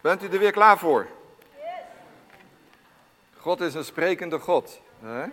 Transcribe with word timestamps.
Bent 0.00 0.22
u 0.22 0.28
er 0.28 0.38
weer 0.38 0.52
klaar 0.52 0.78
voor? 0.78 1.06
God 3.36 3.60
is 3.60 3.74
een 3.74 3.84
sprekende 3.84 4.38
God. 4.38 4.80
Hè? 5.00 5.26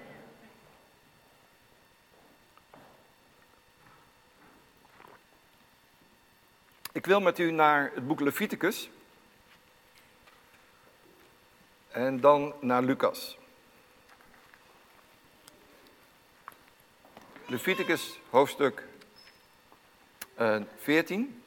Ik 6.91 7.05
wil 7.05 7.21
met 7.21 7.39
u 7.39 7.51
naar 7.51 7.91
het 7.93 8.07
boek 8.07 8.19
Leviticus. 8.19 8.89
En 11.91 12.19
dan 12.19 12.53
naar 12.61 12.81
Lucas. 12.81 13.37
Leviticus 17.45 18.19
hoofdstuk 18.29 18.83
14. 20.35 21.43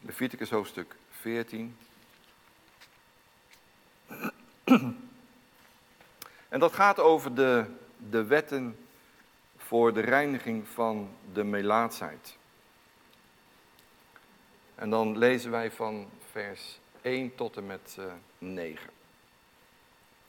Leviticus 0.00 0.50
hoofdstuk 0.50 0.96
14. 1.10 1.76
En 6.48 6.60
dat 6.60 6.72
gaat 6.72 6.98
over 6.98 7.34
de, 7.34 7.64
de 8.10 8.24
wetten 8.24 8.86
voor 9.56 9.94
de 9.94 10.00
reiniging 10.00 10.68
van 10.68 11.16
de 11.32 11.44
melaatsheid. 11.44 12.36
En 14.76 14.90
dan 14.90 15.18
lezen 15.18 15.50
wij 15.50 15.70
van 15.70 16.08
vers 16.30 16.78
1 17.02 17.34
tot 17.34 17.56
en 17.56 17.66
met 17.66 17.96
uh, 17.98 18.04
eh, 18.04 18.12
9. 18.38 18.90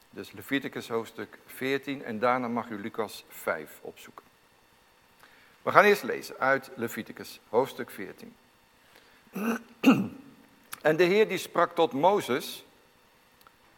Dus 0.09 0.31
Leviticus 0.31 0.87
hoofdstuk 0.87 1.37
14 1.45 2.03
en 2.03 2.19
daarna 2.19 2.47
mag 2.47 2.69
u 2.69 2.79
Lucas 2.79 3.25
5 3.29 3.79
opzoeken. 3.81 4.25
We 5.61 5.71
gaan 5.71 5.83
eerst 5.83 6.03
lezen 6.03 6.39
uit 6.39 6.71
Leviticus 6.75 7.39
hoofdstuk 7.49 7.89
14. 7.89 8.35
En 10.81 10.95
de 10.97 11.03
Heer 11.03 11.27
die 11.27 11.37
sprak 11.37 11.75
tot 11.75 11.93
Mozes, 11.93 12.65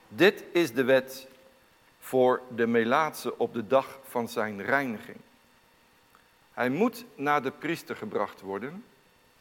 dit 0.07 0.43
is 0.51 0.73
de 0.73 0.83
wet 0.83 1.27
voor 1.99 2.41
de 2.55 2.67
melaatse 2.67 3.37
op 3.37 3.53
de 3.53 3.67
dag 3.67 3.99
van 4.03 4.27
zijn 4.27 4.61
reiniging. 4.61 5.17
Hij 6.53 6.69
moet 6.69 7.05
naar 7.15 7.43
de 7.43 7.51
priester 7.51 7.95
gebracht 7.95 8.41
worden 8.41 8.83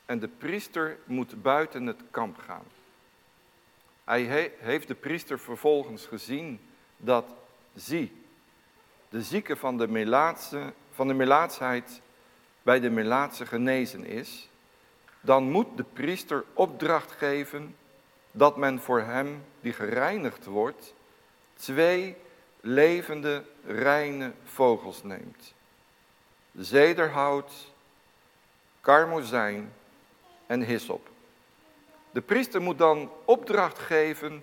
en 0.08 0.18
de 0.18 0.28
priester 0.28 0.98
moet 1.04 1.42
buiten 1.42 1.86
het 1.86 2.02
kamp 2.10 2.38
gaan. 2.38 2.64
Hij 4.04 4.52
heeft 4.58 4.88
de 4.88 4.94
priester 4.94 5.38
vervolgens 5.38 6.06
gezien 6.06 6.60
dat, 6.96 7.24
zie, 7.74 8.22
de 9.08 9.22
zieke 9.22 9.56
van 9.56 9.78
de, 9.78 9.88
melaatse, 9.88 10.72
van 10.90 11.08
de 11.08 11.14
melaatsheid 11.14 12.00
bij 12.62 12.80
de 12.80 12.90
melaatse 12.90 13.46
genezen 13.46 14.04
is, 14.04 14.48
dan 15.20 15.50
moet 15.50 15.76
de 15.76 15.84
priester 15.92 16.44
opdracht 16.52 17.12
geven 17.12 17.76
dat 18.30 18.56
men 18.56 18.80
voor 18.80 19.00
hem 19.00 19.44
die 19.60 19.72
gereinigd 19.72 20.44
wordt, 20.44 20.94
twee 21.54 22.16
levende, 22.60 23.44
reine 23.66 24.32
vogels 24.44 25.02
neemt. 25.02 25.54
Zederhout, 26.52 27.52
karmozijn 28.80 29.72
en 30.48 30.62
hyssop. 30.62 31.08
De 32.10 32.20
priester 32.20 32.62
moet 32.62 32.78
dan 32.78 33.10
opdracht 33.24 33.78
geven 33.78 34.42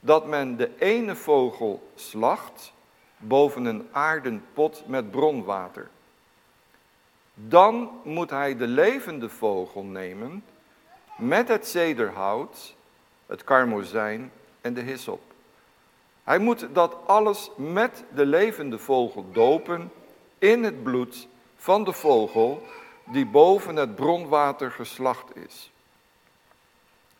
dat 0.00 0.26
men 0.26 0.56
de 0.56 0.70
ene 0.78 1.16
vogel 1.16 1.90
slacht 1.94 2.72
boven 3.16 3.64
een 3.64 3.88
aarden 3.92 4.44
pot 4.52 4.82
met 4.86 5.10
bronwater. 5.10 5.88
Dan 7.34 7.90
moet 8.04 8.30
hij 8.30 8.56
de 8.56 8.66
levende 8.66 9.28
vogel 9.28 9.82
nemen 9.82 10.44
met 11.16 11.48
het 11.48 11.66
zederhout, 11.66 12.74
het 13.26 13.44
karmozijn 13.44 14.32
en 14.60 14.74
de 14.74 14.80
hyssop. 14.80 15.20
Hij 16.24 16.38
moet 16.38 16.66
dat 16.72 16.96
alles 17.06 17.50
met 17.56 18.04
de 18.14 18.26
levende 18.26 18.78
vogel 18.78 19.26
dopen 19.32 19.92
in 20.38 20.64
het 20.64 20.82
bloed 20.82 21.28
van 21.56 21.84
de 21.84 21.92
vogel 21.92 22.62
die 23.06 23.26
boven 23.26 23.76
het 23.76 23.94
bronwater 23.94 24.70
geslacht 24.70 25.36
is. 25.36 25.70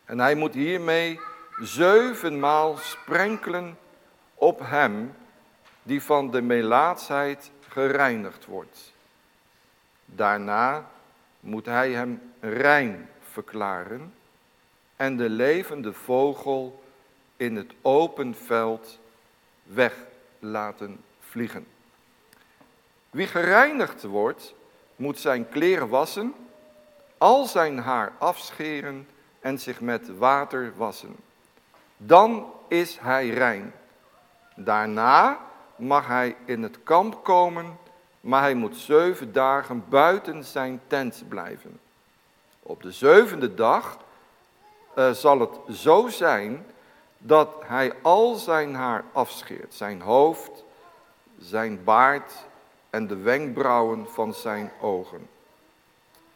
En 0.05 0.19
hij 0.19 0.35
moet 0.35 0.53
hiermee 0.53 1.19
zevenmaal 1.59 2.77
sprenkelen 2.77 3.77
op 4.33 4.59
hem 4.59 5.15
die 5.83 6.03
van 6.03 6.31
de 6.31 6.41
melaatsheid 6.41 7.51
gereinigd 7.67 8.45
wordt. 8.45 8.93
Daarna 10.05 10.89
moet 11.39 11.65
hij 11.65 11.91
hem 11.91 12.33
rein 12.39 13.09
verklaren 13.21 14.13
en 14.95 15.17
de 15.17 15.29
levende 15.29 15.93
vogel 15.93 16.83
in 17.37 17.55
het 17.55 17.73
open 17.81 18.35
veld 18.35 18.99
weg 19.63 19.93
laten 20.39 21.03
vliegen. 21.19 21.67
Wie 23.09 23.27
gereinigd 23.27 24.03
wordt, 24.03 24.53
moet 24.97 25.19
zijn 25.19 25.49
kleren 25.49 25.89
wassen, 25.89 26.33
al 27.17 27.45
zijn 27.45 27.77
haar 27.77 28.13
afscheren 28.17 29.07
en 29.39 29.59
zich 29.59 29.81
met 29.81 30.17
water 30.17 30.73
wassen. 30.75 31.15
Dan 31.97 32.51
is 32.67 32.97
hij 32.99 33.29
rein. 33.29 33.73
Daarna 34.55 35.39
mag 35.75 36.07
hij 36.07 36.35
in 36.45 36.63
het 36.63 36.83
kamp 36.83 37.23
komen, 37.23 37.77
maar 38.21 38.41
hij 38.41 38.53
moet 38.53 38.75
zeven 38.75 39.33
dagen 39.33 39.83
buiten 39.89 40.43
zijn 40.43 40.81
tent 40.87 41.23
blijven. 41.27 41.79
Op 42.59 42.81
de 42.81 42.91
zevende 42.91 43.53
dag 43.53 43.97
uh, 44.95 45.11
zal 45.11 45.39
het 45.39 45.77
zo 45.77 46.07
zijn 46.07 46.65
dat 47.17 47.49
hij 47.65 47.93
al 48.01 48.35
zijn 48.35 48.75
haar 48.75 49.03
afscheert, 49.11 49.73
zijn 49.73 50.01
hoofd, 50.01 50.63
zijn 51.39 51.83
baard 51.83 52.33
en 52.97 53.07
de 53.07 53.15
wenkbrauwen 53.15 54.07
van 54.09 54.33
zijn 54.33 54.71
ogen. 54.81 55.29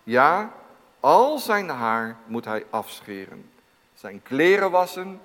Ja, 0.03 0.53
al 0.99 1.39
zijn 1.39 1.69
haar 1.69 2.17
moet 2.25 2.45
hij 2.45 2.65
afscheren, 2.69 3.51
zijn 3.93 4.21
kleren 4.23 4.71
wassen 4.71 5.21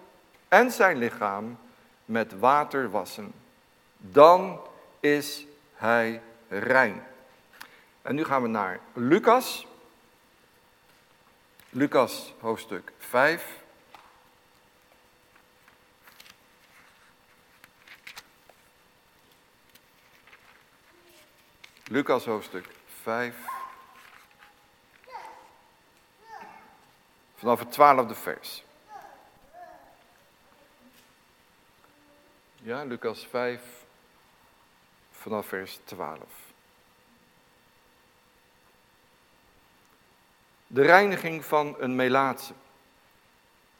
en 0.48 0.70
zijn 0.70 0.96
lichaam 0.96 1.58
met 2.04 2.38
water 2.38 2.90
wassen. 2.90 3.32
Dan 3.96 4.60
is 5.00 5.46
hij 5.74 6.22
rein. 6.48 7.02
En 8.02 8.14
nu 8.14 8.24
gaan 8.24 8.42
we 8.42 8.48
naar 8.48 8.80
Lucas. 8.92 9.66
Lucas 11.70 12.34
hoofdstuk 12.40 12.92
5. 12.98 13.64
Lucas 21.88 22.24
hoofdstuk 22.24 22.66
5. 23.02 23.36
Vanaf 27.34 27.58
het 27.58 27.72
twaalfde 27.72 28.14
vers. 28.14 28.64
Ja, 32.54 32.84
Lucas 32.84 33.26
5, 33.26 33.62
vanaf 35.10 35.46
vers 35.46 35.78
12. 35.84 36.18
De 40.66 40.82
reiniging 40.82 41.44
van 41.44 41.76
een 41.78 41.96
melaatse. 41.96 42.52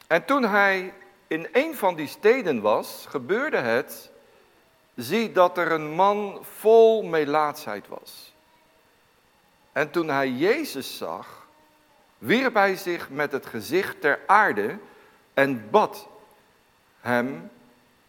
En 0.06 0.24
toen 0.24 0.42
hij 0.44 0.94
in 1.26 1.48
een 1.52 1.74
van 1.74 1.94
die 1.94 2.08
steden 2.08 2.60
was, 2.60 3.06
gebeurde 3.08 3.58
het 3.58 4.10
zie 4.96 5.32
dat 5.32 5.58
er 5.58 5.72
een 5.72 5.90
man 5.90 6.38
vol 6.58 7.02
melaatsheid 7.02 7.88
was. 7.88 8.34
En 9.72 9.90
toen 9.90 10.08
hij 10.08 10.30
Jezus 10.30 10.96
zag, 10.96 11.46
wierp 12.18 12.54
hij 12.54 12.76
zich 12.76 13.10
met 13.10 13.32
het 13.32 13.46
gezicht 13.46 14.00
ter 14.00 14.20
aarde 14.26 14.78
en 15.34 15.70
bad 15.70 16.08
hem, 17.00 17.50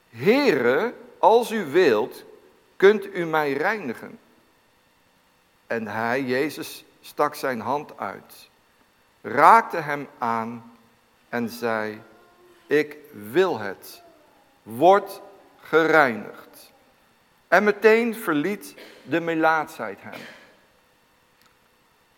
Heere, 0.10 0.94
als 1.18 1.52
u 1.52 1.66
wilt, 1.66 2.24
kunt 2.76 3.06
u 3.06 3.26
mij 3.26 3.54
reinigen. 3.54 4.20
En 5.68 5.88
hij, 5.88 6.24
Jezus, 6.24 6.86
stak 7.02 7.36
zijn 7.36 7.60
hand 7.60 7.98
uit, 7.98 8.50
raakte 9.22 9.78
hem 9.78 10.08
aan 10.18 10.78
en 11.30 11.50
zei, 11.50 12.02
ik 12.68 12.98
wil 13.12 13.60
het, 13.60 14.02
word 14.64 15.22
gereinigd. 15.60 16.47
En 17.48 17.64
meteen 17.64 18.16
verliet 18.16 18.76
de 19.04 19.20
melaatsheid 19.20 19.98
hem. 20.02 20.20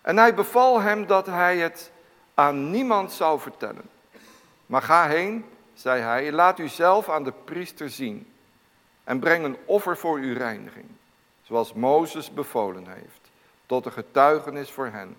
En 0.02 0.18
hij 0.18 0.34
beval 0.34 0.82
hem 0.82 1.08
dat 1.08 1.26
hij 1.26 1.58
het 1.58 1.92
aan 2.34 2.72
niemand 2.72 3.12
zou 3.12 3.40
vertellen. 3.40 3.90
Maar 4.66 4.82
ga 4.82 5.08
heen, 5.08 5.46
zei 5.74 6.02
hij, 6.02 6.32
laat 6.32 6.60
u 6.60 6.68
zelf 6.68 7.10
aan 7.10 7.24
de 7.24 7.34
priester 7.46 7.90
zien 7.90 8.34
en 9.04 9.20
breng 9.20 9.44
een 9.44 9.58
offer 9.66 9.98
voor 9.98 10.18
uw 10.18 10.34
reiniging, 10.34 10.86
zoals 11.44 11.74
Mozes 11.74 12.34
bevolen 12.34 12.88
heeft, 12.88 13.30
tot 13.66 13.86
een 13.86 13.92
getuigenis 13.92 14.72
voor 14.72 14.88
hen. 14.88 15.18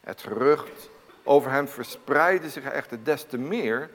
Het 0.00 0.20
gerucht 0.20 0.88
over 1.22 1.50
hem 1.50 1.68
verspreidde 1.68 2.50
zich 2.50 2.64
echter 2.64 3.04
des 3.04 3.24
te 3.24 3.38
meer 3.38 3.90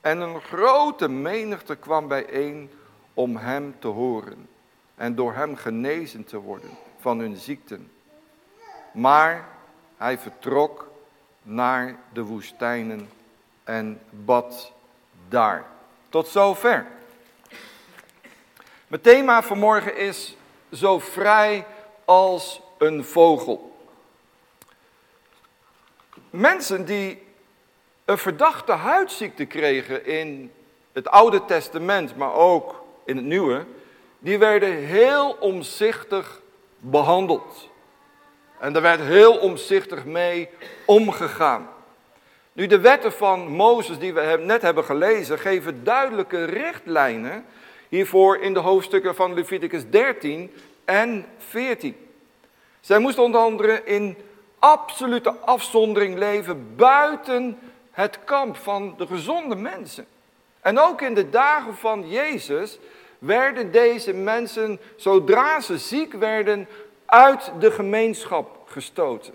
en 0.00 0.20
een 0.20 0.40
grote 0.40 1.08
menigte 1.08 1.76
kwam 1.76 2.08
bijeen 2.08 2.70
om 3.14 3.36
hem 3.36 3.74
te 3.78 3.88
horen 3.88 4.48
en 4.94 5.14
door 5.14 5.34
hem 5.34 5.56
genezen 5.56 6.24
te 6.24 6.38
worden 6.38 6.70
van 6.98 7.18
hun 7.18 7.36
ziekten. 7.36 7.92
Maar 8.92 9.48
hij 9.96 10.18
vertrok 10.18 10.90
naar 11.42 11.96
de 12.12 12.22
woestijnen 12.22 13.08
en 13.64 14.00
bad 14.10 14.72
daar. 15.28 15.64
Tot 16.08 16.28
zover. 16.28 16.86
Mijn 18.86 19.02
thema 19.02 19.42
vanmorgen 19.42 19.96
is 19.96 20.36
zo 20.72 20.98
vrij 20.98 21.66
als 22.04 22.60
een 22.78 23.04
vogel. 23.04 23.76
Mensen 26.30 26.84
die 26.84 27.22
een 28.04 28.18
verdachte 28.18 28.72
huidziekte 28.72 29.44
kregen 29.44 30.06
in 30.06 30.52
het 30.92 31.08
Oude 31.08 31.44
Testament, 31.44 32.16
maar 32.16 32.32
ook 32.32 32.83
in 33.04 33.16
het 33.16 33.24
Nieuwe, 33.24 33.64
die 34.18 34.38
werden 34.38 34.76
heel 34.76 35.36
omzichtig 35.40 36.40
behandeld. 36.78 37.68
En 38.58 38.74
er 38.74 38.82
werd 38.82 39.00
heel 39.00 39.36
omzichtig 39.36 40.04
mee 40.04 40.48
omgegaan. 40.86 41.68
Nu, 42.52 42.66
de 42.66 42.80
wetten 42.80 43.12
van 43.12 43.48
Mozes 43.48 43.98
die 43.98 44.14
we 44.14 44.40
net 44.40 44.62
hebben 44.62 44.84
gelezen, 44.84 45.38
geven 45.38 45.84
duidelijke 45.84 46.44
richtlijnen 46.44 47.44
hiervoor 47.88 48.38
in 48.38 48.54
de 48.54 48.60
hoofdstukken 48.60 49.14
van 49.14 49.34
Leviticus 49.34 49.90
13 49.90 50.52
en 50.84 51.26
14. 51.38 51.96
Zij 52.80 52.98
moesten 52.98 53.22
onder 53.22 53.40
andere 53.40 53.84
in 53.84 54.16
absolute 54.58 55.30
afzondering 55.30 56.18
leven 56.18 56.76
buiten 56.76 57.58
het 57.90 58.18
kamp 58.24 58.56
van 58.56 58.94
de 58.98 59.06
gezonde 59.06 59.54
mensen. 59.54 60.06
En 60.64 60.78
ook 60.78 61.00
in 61.00 61.14
de 61.14 61.30
dagen 61.30 61.74
van 61.74 62.08
Jezus 62.08 62.78
werden 63.18 63.70
deze 63.70 64.12
mensen, 64.12 64.80
zodra 64.96 65.60
ze 65.60 65.78
ziek 65.78 66.12
werden, 66.12 66.68
uit 67.06 67.52
de 67.58 67.70
gemeenschap 67.70 68.62
gestoten. 68.66 69.34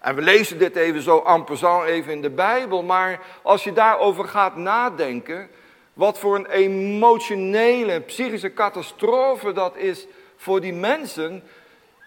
En 0.00 0.14
we 0.14 0.22
lezen 0.22 0.58
dit 0.58 0.76
even 0.76 1.02
zo 1.02 1.22
en 1.22 1.44
even 1.84 2.12
in 2.12 2.22
de 2.22 2.30
Bijbel, 2.30 2.82
maar 2.82 3.20
als 3.42 3.64
je 3.64 3.72
daarover 3.72 4.24
gaat 4.24 4.56
nadenken, 4.56 5.50
wat 5.92 6.18
voor 6.18 6.34
een 6.36 6.50
emotionele, 6.50 8.00
psychische 8.00 8.52
catastrofe 8.52 9.52
dat 9.52 9.76
is 9.76 10.06
voor 10.36 10.60
die 10.60 10.72
mensen, 10.72 11.42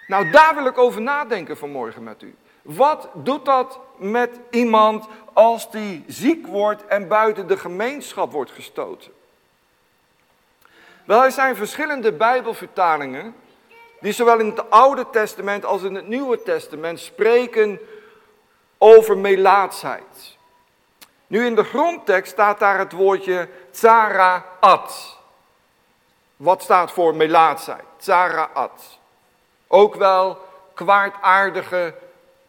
nou 0.07 0.31
daar 0.31 0.56
wil 0.56 0.66
ik 0.66 0.77
over 0.77 1.01
nadenken 1.01 1.57
vanmorgen 1.57 2.04
met 2.04 2.21
u. 2.21 2.36
Wat 2.63 3.10
doet 3.13 3.45
dat 3.45 3.80
met 3.98 4.39
iemand 4.50 5.07
als 5.33 5.71
die 5.71 6.04
ziek 6.07 6.48
wordt 6.48 6.86
en 6.86 7.07
buiten 7.07 7.48
de 7.48 7.57
gemeenschap 7.57 8.31
wordt 8.31 8.51
gestoten? 8.51 9.12
Wel, 11.06 11.24
er 11.24 11.31
zijn 11.31 11.56
verschillende 11.56 12.12
Bijbelvertalingen 12.12 13.36
die 14.00 14.13
zowel 14.13 14.39
in 14.39 14.45
het 14.45 14.69
Oude 14.69 15.10
Testament 15.10 15.65
als 15.65 15.83
in 15.83 15.95
het 15.95 16.07
Nieuwe 16.07 16.44
Testament 16.44 17.00
spreken 17.00 17.80
over 18.77 19.18
melaatsheid. 19.18 20.38
Nu 21.27 21.45
in 21.45 21.56
de 21.56 21.63
grondtekst 21.63 22.31
staat 22.31 22.59
daar 22.59 22.80
het 22.80 22.92
woordje 22.92 23.50
tsaraat. 23.71 25.18
Wat 26.36 26.62
staat 26.62 26.92
voor 26.92 27.16
melaatsheid? 27.16 27.83
Tsaraat. 27.98 29.00
Ook 29.68 29.95
wel 29.95 30.38
kwaadaardige 30.74 31.94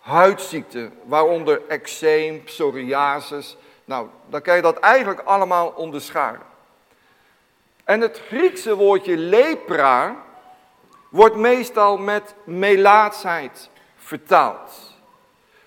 huidziekte, 0.05 0.91
waaronder 1.05 1.61
eczeem, 1.69 2.45
psoriasis. 2.45 3.57
Nou, 3.85 4.09
dan 4.27 4.43
kan 4.43 4.57
je 4.57 4.63
dat 4.63 4.79
eigenlijk 4.79 5.21
allemaal 5.21 5.69
onderscheiden. 5.69 6.47
En 7.85 8.01
het 8.01 8.21
Griekse 8.27 8.75
woordje 8.75 9.17
lepra 9.17 10.17
wordt 11.09 11.37
meestal 11.37 11.99
met 11.99 12.35
melaatsheid 12.45 13.69
vertaald. 13.97 14.93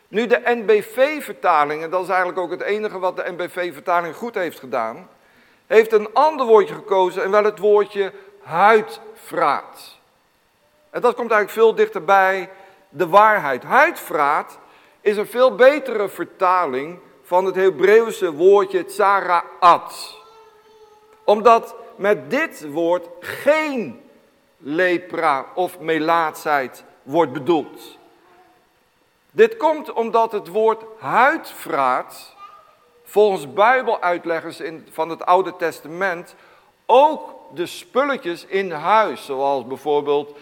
Nu 0.07 0.27
de 0.27 0.41
NBV-vertaling, 0.43 1.83
en 1.83 1.89
dat 1.89 2.03
is 2.03 2.09
eigenlijk 2.09 2.39
ook 2.39 2.51
het 2.51 2.61
enige 2.61 2.99
wat 2.99 3.15
de 3.15 3.31
NBV-vertaling 3.37 4.15
goed 4.15 4.35
heeft 4.35 4.59
gedaan, 4.59 5.09
heeft 5.67 5.93
een 5.93 6.13
ander 6.13 6.45
woordje 6.45 6.73
gekozen 6.73 7.23
en 7.23 7.31
wel 7.31 7.43
het 7.43 7.59
woordje 7.59 8.11
huidvraat. 8.43 9.97
En 10.89 11.01
dat 11.01 11.15
komt 11.15 11.31
eigenlijk 11.31 11.59
veel 11.59 11.75
dichterbij 11.75 12.49
de 12.89 13.07
waarheid. 13.07 13.63
Huidvraat 13.63 14.59
is 15.01 15.17
een 15.17 15.27
veel 15.27 15.55
betere 15.55 16.09
vertaling 16.09 16.99
van 17.23 17.45
het 17.45 17.55
Hebreeuwse 17.55 18.33
woordje 18.33 18.85
tsaraat. 18.85 20.17
Omdat 21.23 21.75
met 21.95 22.29
dit 22.29 22.71
woord 22.71 23.07
geen 23.19 24.01
lepra 24.57 25.45
of 25.55 25.79
melaatsheid 25.79 26.83
wordt 27.03 27.31
bedoeld. 27.31 27.97
Dit 29.31 29.57
komt 29.57 29.93
omdat 29.93 30.31
het 30.31 30.47
woord 30.47 30.83
huidvraat 30.99 32.35
volgens 33.03 33.53
bijbeluitleggers 33.53 34.59
in, 34.59 34.87
van 34.91 35.09
het 35.09 35.25
Oude 35.25 35.55
Testament 35.55 36.35
ook 36.85 37.35
de 37.53 37.65
spulletjes 37.65 38.45
in 38.45 38.71
huis, 38.71 39.25
zoals 39.25 39.67
bijvoorbeeld, 39.67 40.37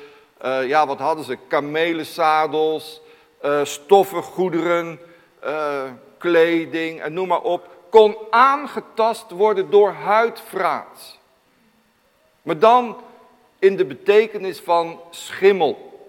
uh, 0.45 0.67
ja 0.67 0.87
wat 0.87 0.99
hadden 0.99 1.25
ze, 1.25 1.37
kamelenzadels, 1.47 3.01
uh, 3.45 3.63
stoffen 3.63 4.23
goederen, 4.23 4.99
uh, 5.43 5.83
kleding 6.17 7.01
en 7.01 7.13
noem 7.13 7.27
maar 7.27 7.41
op, 7.41 7.67
kon 7.89 8.17
aangetast 8.29 9.31
worden 9.31 9.69
door 9.69 9.91
huidvraat. 9.91 11.17
Maar 12.41 12.59
dan 12.59 12.97
in 13.59 13.75
de 13.75 13.85
betekenis 13.85 14.59
van 14.59 15.01
schimmel. 15.09 15.99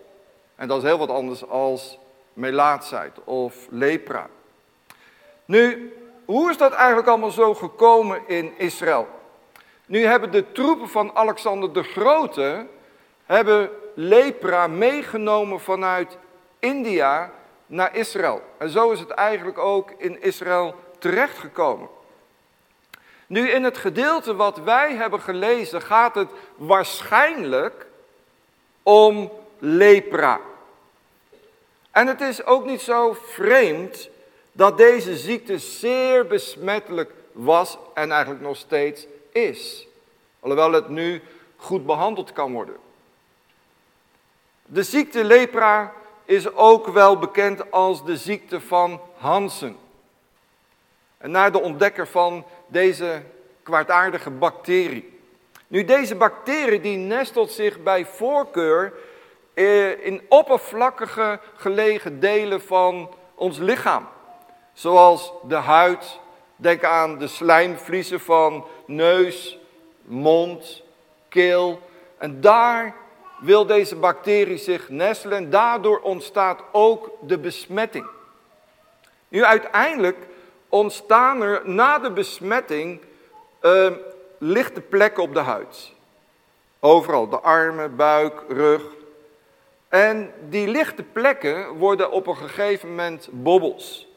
En 0.54 0.68
dat 0.68 0.76
is 0.76 0.82
heel 0.82 0.98
wat 0.98 1.10
anders 1.10 1.48
als 1.48 1.98
melaatsheid 2.32 3.24
of 3.24 3.66
lepra. 3.70 4.28
Nu, 5.44 5.94
hoe 6.24 6.50
is 6.50 6.56
dat 6.56 6.72
eigenlijk 6.72 7.08
allemaal 7.08 7.30
zo 7.30 7.54
gekomen 7.54 8.22
in 8.26 8.52
Israël? 8.58 9.08
Nu 9.86 10.04
hebben 10.04 10.30
de 10.30 10.52
troepen 10.52 10.88
van 10.88 11.14
Alexander 11.14 11.72
de 11.72 11.82
Grote 11.82 12.66
hebben 13.24 13.70
lepra 13.96 14.66
meegenomen 14.66 15.60
vanuit 15.60 16.18
India 16.58 17.32
naar 17.66 17.96
Israël. 17.96 18.42
En 18.58 18.70
zo 18.70 18.90
is 18.90 19.00
het 19.00 19.10
eigenlijk 19.10 19.58
ook 19.58 19.90
in 19.98 20.22
Israël 20.22 20.74
terechtgekomen. 20.98 21.88
Nu 23.26 23.50
in 23.50 23.64
het 23.64 23.76
gedeelte 23.76 24.34
wat 24.34 24.58
wij 24.58 24.94
hebben 24.94 25.20
gelezen 25.20 25.82
gaat 25.82 26.14
het 26.14 26.28
waarschijnlijk 26.56 27.86
om 28.82 29.32
lepra. 29.58 30.40
En 31.90 32.06
het 32.06 32.20
is 32.20 32.44
ook 32.44 32.64
niet 32.64 32.80
zo 32.80 33.16
vreemd 33.22 34.08
dat 34.52 34.76
deze 34.76 35.16
ziekte 35.16 35.58
zeer 35.58 36.26
besmettelijk 36.26 37.12
was 37.32 37.78
en 37.94 38.10
eigenlijk 38.10 38.42
nog 38.42 38.56
steeds 38.56 39.06
is. 39.32 39.86
Alhoewel 40.40 40.72
het 40.72 40.88
nu 40.88 41.22
goed 41.56 41.86
behandeld 41.86 42.32
kan 42.32 42.52
worden. 42.52 42.85
De 44.66 44.82
ziekte 44.82 45.24
lepra 45.24 45.92
is 46.24 46.52
ook 46.54 46.86
wel 46.86 47.18
bekend 47.18 47.70
als 47.70 48.04
de 48.04 48.16
ziekte 48.16 48.60
van 48.60 49.00
Hansen. 49.16 49.76
En 51.18 51.30
naar 51.30 51.52
de 51.52 51.60
ontdekker 51.60 52.06
van 52.06 52.44
deze 52.66 53.22
kwaadaardige 53.62 54.30
bacterie. 54.30 55.18
Nu, 55.66 55.84
deze 55.84 56.14
bacterie 56.14 56.80
die 56.80 56.96
nestelt 56.96 57.50
zich 57.50 57.82
bij 57.82 58.04
voorkeur 58.04 58.92
eh, 59.54 60.04
in 60.06 60.22
oppervlakkige 60.28 61.40
gelegen 61.54 62.20
delen 62.20 62.62
van 62.62 63.10
ons 63.34 63.58
lichaam. 63.58 64.08
Zoals 64.72 65.32
de 65.42 65.54
huid, 65.54 66.20
denk 66.56 66.84
aan 66.84 67.18
de 67.18 67.26
slijmvliezen 67.26 68.20
van 68.20 68.66
neus, 68.86 69.58
mond, 70.02 70.82
keel. 71.28 71.80
En 72.18 72.40
daar 72.40 72.94
wil 73.38 73.66
deze 73.66 73.96
bacterie 73.96 74.58
zich 74.58 74.88
nestelen 74.88 75.36
en 75.38 75.50
daardoor 75.50 76.00
ontstaat 76.00 76.60
ook 76.72 77.10
de 77.20 77.38
besmetting. 77.38 78.06
Nu 79.28 79.44
uiteindelijk 79.44 80.16
ontstaan 80.68 81.42
er 81.42 81.62
na 81.64 81.98
de 81.98 82.10
besmetting 82.10 83.00
uh, 83.62 83.90
lichte 84.38 84.80
plekken 84.80 85.22
op 85.22 85.34
de 85.34 85.40
huid. 85.40 85.92
Overal, 86.80 87.28
de 87.28 87.40
armen, 87.40 87.96
buik, 87.96 88.42
rug. 88.48 88.82
En 89.88 90.32
die 90.48 90.68
lichte 90.68 91.02
plekken 91.02 91.68
worden 91.68 92.10
op 92.10 92.26
een 92.26 92.36
gegeven 92.36 92.88
moment 92.88 93.28
bobbels. 93.30 94.08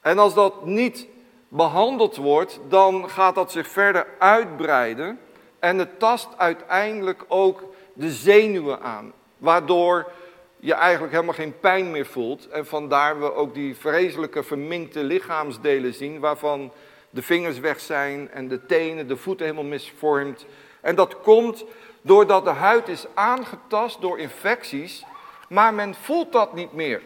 En 0.00 0.18
als 0.18 0.34
dat 0.34 0.64
niet 0.64 1.06
behandeld 1.48 2.16
wordt, 2.16 2.60
dan 2.68 3.10
gaat 3.10 3.34
dat 3.34 3.52
zich 3.52 3.68
verder 3.68 4.06
uitbreiden 4.18 5.18
en 5.64 5.78
het 5.78 5.98
tast 5.98 6.28
uiteindelijk 6.36 7.24
ook 7.28 7.62
de 7.92 8.10
zenuwen 8.10 8.80
aan, 8.80 9.12
waardoor 9.38 10.10
je 10.56 10.74
eigenlijk 10.74 11.12
helemaal 11.12 11.34
geen 11.34 11.58
pijn 11.60 11.90
meer 11.90 12.06
voelt 12.06 12.48
en 12.48 12.66
vandaar 12.66 13.20
we 13.20 13.34
ook 13.34 13.54
die 13.54 13.76
vreselijke 13.76 14.42
verminkte 14.42 15.04
lichaamsdelen 15.04 15.94
zien, 15.94 16.20
waarvan 16.20 16.72
de 17.10 17.22
vingers 17.22 17.58
weg 17.58 17.80
zijn 17.80 18.30
en 18.30 18.48
de 18.48 18.66
tenen, 18.66 19.08
de 19.08 19.16
voeten 19.16 19.46
helemaal 19.46 19.70
misvormd. 19.70 20.46
En 20.80 20.94
dat 20.94 21.20
komt 21.20 21.64
doordat 22.02 22.44
de 22.44 22.50
huid 22.50 22.88
is 22.88 23.06
aangetast 23.14 24.00
door 24.00 24.18
infecties, 24.18 25.04
maar 25.48 25.74
men 25.74 25.94
voelt 25.94 26.32
dat 26.32 26.54
niet 26.54 26.72
meer. 26.72 27.02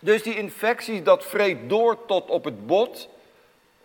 Dus 0.00 0.22
die 0.22 0.36
infecties, 0.36 1.02
dat 1.02 1.24
vreet 1.24 1.68
door 1.68 2.06
tot 2.06 2.28
op 2.28 2.44
het 2.44 2.66
bot. 2.66 3.08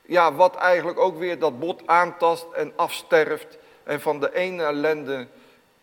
Ja, 0.06 0.34
wat 0.34 0.56
eigenlijk 0.56 1.00
ook 1.00 1.18
weer 1.18 1.40
dat 1.40 1.60
bot 1.60 1.82
aantast 1.86 2.46
en 2.54 2.74
afsterft. 2.76 3.62
En 3.84 4.02
van 4.02 4.20
de 4.20 4.34
ene 4.34 4.64
ellende 4.64 5.28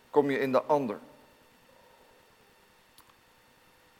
kom 0.09 0.31
je 0.31 0.39
in 0.39 0.51
de 0.51 0.61
ander. 0.61 0.99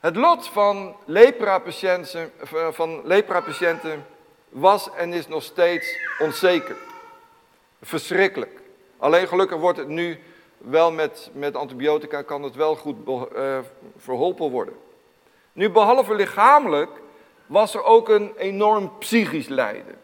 Het 0.00 0.16
lot 0.16 0.48
van 0.48 0.96
lepra-patiënten, 1.04 2.32
van 2.70 3.06
lepra-patiënten 3.06 4.06
was 4.48 4.90
en 4.94 5.12
is 5.12 5.28
nog 5.28 5.42
steeds 5.42 5.96
onzeker. 6.18 6.76
Verschrikkelijk. 7.82 8.60
Alleen 8.98 9.28
gelukkig 9.28 9.58
wordt 9.58 9.78
het 9.78 9.88
nu 9.88 10.18
wel 10.58 10.92
met, 10.92 11.30
met 11.32 11.56
antibiotica, 11.56 12.22
kan 12.22 12.42
het 12.42 12.54
wel 12.54 12.76
goed 12.76 12.96
uh, 13.08 13.58
verholpen 13.96 14.50
worden. 14.50 14.74
Nu, 15.52 15.70
behalve 15.70 16.14
lichamelijk, 16.14 16.90
was 17.46 17.74
er 17.74 17.82
ook 17.82 18.08
een 18.08 18.32
enorm 18.36 18.98
psychisch 18.98 19.48
lijden. 19.48 20.00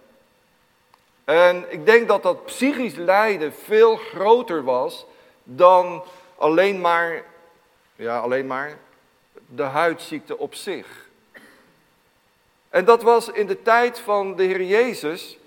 En 1.29 1.65
ik 1.69 1.87
denk 1.87 2.09
dat 2.09 2.23
dat 2.23 2.45
psychisch 2.45 2.95
lijden 2.95 3.53
veel 3.53 3.97
groter 3.97 4.65
was 4.65 5.07
dan 5.43 6.05
alleen 6.37 6.81
maar, 6.81 7.23
ja, 7.97 8.19
alleen 8.19 8.47
maar 8.47 8.79
de 9.47 9.63
huidziekte 9.63 10.39
op 10.39 10.55
zich. 10.55 10.87
En 12.69 12.85
dat 12.85 13.03
was 13.03 13.29
in 13.29 13.47
de 13.47 13.63
tijd 13.63 13.99
van 13.99 14.37
de 14.37 14.43
Heer 14.43 14.63
Jezus 14.63 15.39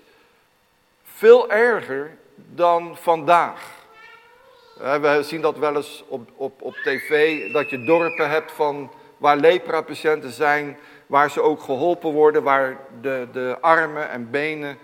veel 1.02 1.50
erger 1.50 2.16
dan 2.34 2.96
vandaag. 2.96 3.70
We 4.76 5.20
zien 5.22 5.40
dat 5.40 5.58
wel 5.58 5.76
eens 5.76 6.04
op, 6.08 6.30
op, 6.36 6.62
op 6.62 6.74
tv, 6.74 7.52
dat 7.52 7.70
je 7.70 7.84
dorpen 7.84 8.30
hebt 8.30 8.52
van 8.52 8.92
waar 9.16 9.36
lepra-patiënten 9.36 10.32
zijn, 10.32 10.78
waar 11.06 11.30
ze 11.30 11.40
ook 11.40 11.62
geholpen 11.62 12.10
worden, 12.10 12.42
waar 12.42 12.78
de, 13.00 13.28
de 13.32 13.56
armen 13.60 14.10
en 14.10 14.30
benen 14.30 14.78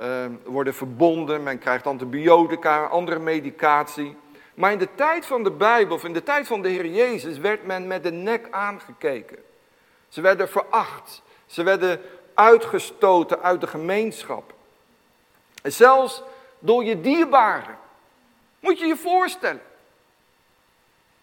uh, 0.00 0.24
worden 0.44 0.74
verbonden. 0.74 1.42
Men 1.42 1.58
krijgt 1.58 1.86
antibiotica, 1.86 2.84
andere 2.84 3.18
medicatie. 3.18 4.16
Maar 4.54 4.72
in 4.72 4.78
de 4.78 4.94
tijd 4.94 5.26
van 5.26 5.42
de 5.42 5.50
Bijbel, 5.50 5.96
of 5.96 6.04
in 6.04 6.12
de 6.12 6.22
tijd 6.22 6.46
van 6.46 6.62
de 6.62 6.68
Heer 6.68 6.86
Jezus, 6.86 7.38
werd 7.38 7.66
men 7.66 7.86
met 7.86 8.02
de 8.02 8.12
nek 8.12 8.46
aangekeken. 8.50 9.38
Ze 10.08 10.20
werden 10.20 10.48
veracht. 10.48 11.22
Ze 11.46 11.62
werden 11.62 12.00
uitgestoten 12.34 13.42
uit 13.42 13.60
de 13.60 13.66
gemeenschap. 13.66 14.52
En 15.62 15.72
zelfs 15.72 16.22
door 16.58 16.84
je 16.84 17.00
dierbaren. 17.00 17.78
Moet 18.60 18.78
je 18.78 18.86
je 18.86 18.96
voorstellen. 18.96 19.62